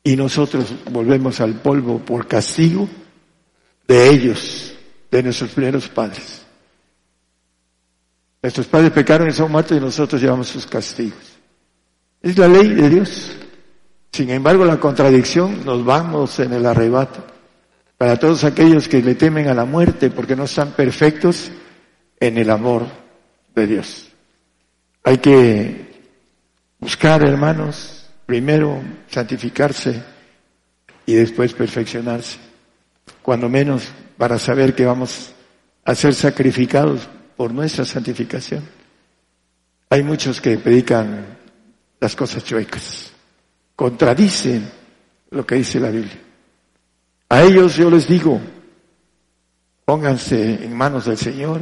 [0.04, 2.88] Y nosotros volvemos al polvo por castigo
[3.88, 4.74] de ellos
[5.10, 6.46] de nuestros primeros padres.
[8.42, 11.38] Nuestros padres pecaron y son muertos y nosotros llevamos sus castigos.
[12.22, 13.36] Es la ley de Dios.
[14.18, 17.24] Sin embargo, la contradicción nos vamos en el arrebato.
[18.00, 21.52] Para todos aquellos que le temen a la muerte porque no están perfectos
[22.20, 22.88] en el amor
[23.54, 24.08] de Dios.
[25.04, 26.02] Hay que
[26.80, 30.02] buscar, hermanos, primero santificarse
[31.06, 32.40] y después perfeccionarse.
[33.22, 33.84] Cuando menos
[34.18, 35.32] para saber que vamos
[35.86, 38.68] a ser sacrificados por nuestra santificación.
[39.92, 41.38] Hay muchos que predican
[42.00, 43.14] las cosas chuecas,
[43.78, 44.70] contradicen
[45.30, 46.20] lo que dice la Biblia.
[47.30, 48.42] A ellos yo les digo,
[49.86, 51.62] pónganse en manos del Señor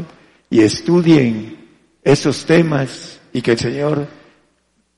[0.49, 1.57] y estudien
[2.03, 4.07] esos temas y que el Señor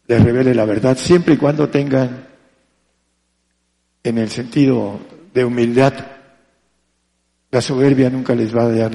[0.08, 2.28] les revele la verdad, siempre y cuando tengan
[4.04, 5.00] en el sentido
[5.34, 5.94] de humildad
[7.50, 8.92] la soberbia nunca les va a dar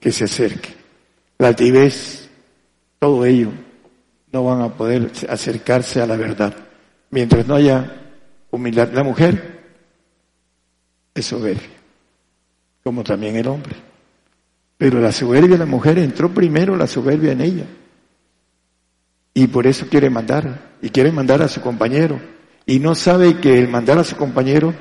[0.00, 0.70] que se acerque.
[1.38, 2.28] La altivez,
[2.98, 3.50] todo ello,
[4.32, 6.54] no van a poder acercarse a la verdad.
[7.10, 8.12] Mientras no haya
[8.50, 9.60] humildad, la mujer
[11.14, 11.68] es soberbia,
[12.84, 13.76] como también el hombre.
[14.78, 17.66] Pero la soberbia de la mujer entró primero la soberbia en ella.
[19.34, 22.20] Y por eso quiere mandar, y quiere mandar a su compañero.
[22.64, 24.72] Y no sabe que el mandar a su compañero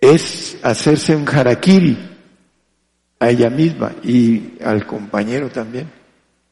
[0.00, 1.96] es hacerse un harakiri,
[3.18, 5.90] a ella misma y al compañero también.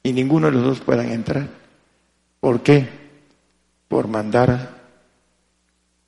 [0.03, 1.49] Y ninguno de los dos puedan entrar.
[2.41, 2.89] ¿Por qué?
[3.89, 4.84] Por mandar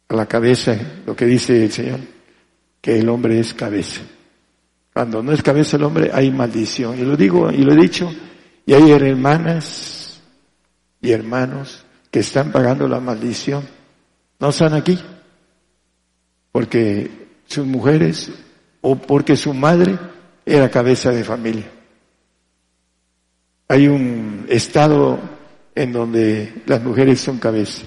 [0.09, 2.01] a la cabeza lo que dice el Señor,
[2.81, 4.03] que el hombre es cabeza.
[4.93, 6.99] Cuando no es cabeza el hombre hay maldición.
[6.99, 8.11] Y lo digo y lo he dicho,
[8.65, 10.21] y hay hermanas
[11.01, 13.65] y hermanos que están pagando la maldición.
[14.39, 14.99] No están aquí
[16.53, 17.11] porque
[17.47, 18.31] sus mujeres
[18.81, 19.99] o porque su madre
[20.45, 21.71] era cabeza de familia.
[23.69, 25.19] Hay un estado
[25.75, 27.83] en donde las mujeres son cabeza.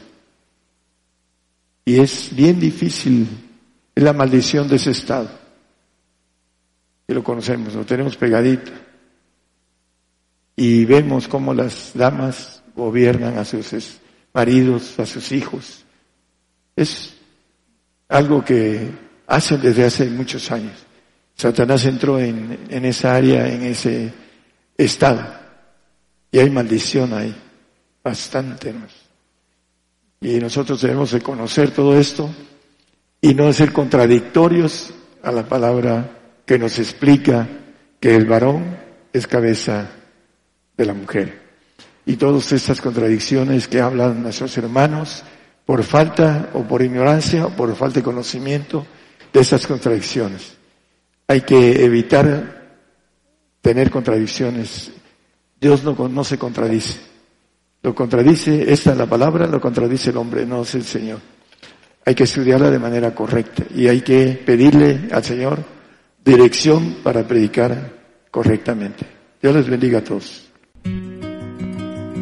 [1.90, 3.28] Y es bien difícil,
[3.96, 5.28] es la maldición de ese estado.
[7.08, 8.72] Y lo conocemos, lo tenemos pegadito.
[10.56, 13.98] Y vemos cómo las damas gobiernan a sus
[14.32, 15.84] maridos, a sus hijos.
[16.76, 17.16] Es
[18.08, 18.92] algo que
[19.26, 20.78] hacen desde hace muchos años.
[21.34, 24.14] Satanás entró en, en esa área, en ese
[24.78, 25.26] estado.
[26.32, 27.36] Y hay maldición ahí,
[28.04, 29.09] bastante más.
[30.22, 32.30] Y nosotros debemos de conocer todo esto
[33.22, 34.94] y no ser contradictorios
[35.24, 37.48] a la palabra que nos explica
[38.00, 38.78] que el varón
[39.14, 39.90] es cabeza
[40.76, 41.42] de la mujer.
[42.06, 45.24] Y todas estas contradicciones que hablan nuestros hermanos
[45.66, 48.86] por falta o por ignorancia o por falta de conocimiento
[49.32, 50.54] de esas contradicciones.
[51.28, 52.80] Hay que evitar
[53.62, 54.92] tener contradicciones.
[55.62, 57.09] Dios no, no se contradice.
[57.82, 61.20] Lo contradice, esta es la palabra, lo contradice el hombre, no es el Señor.
[62.06, 65.60] Hay que estudiarla de manera correcta y hay que pedirle al Señor
[66.24, 67.94] dirección para predicar
[68.32, 69.06] correctamente.
[69.42, 70.49] Dios les bendiga a todos.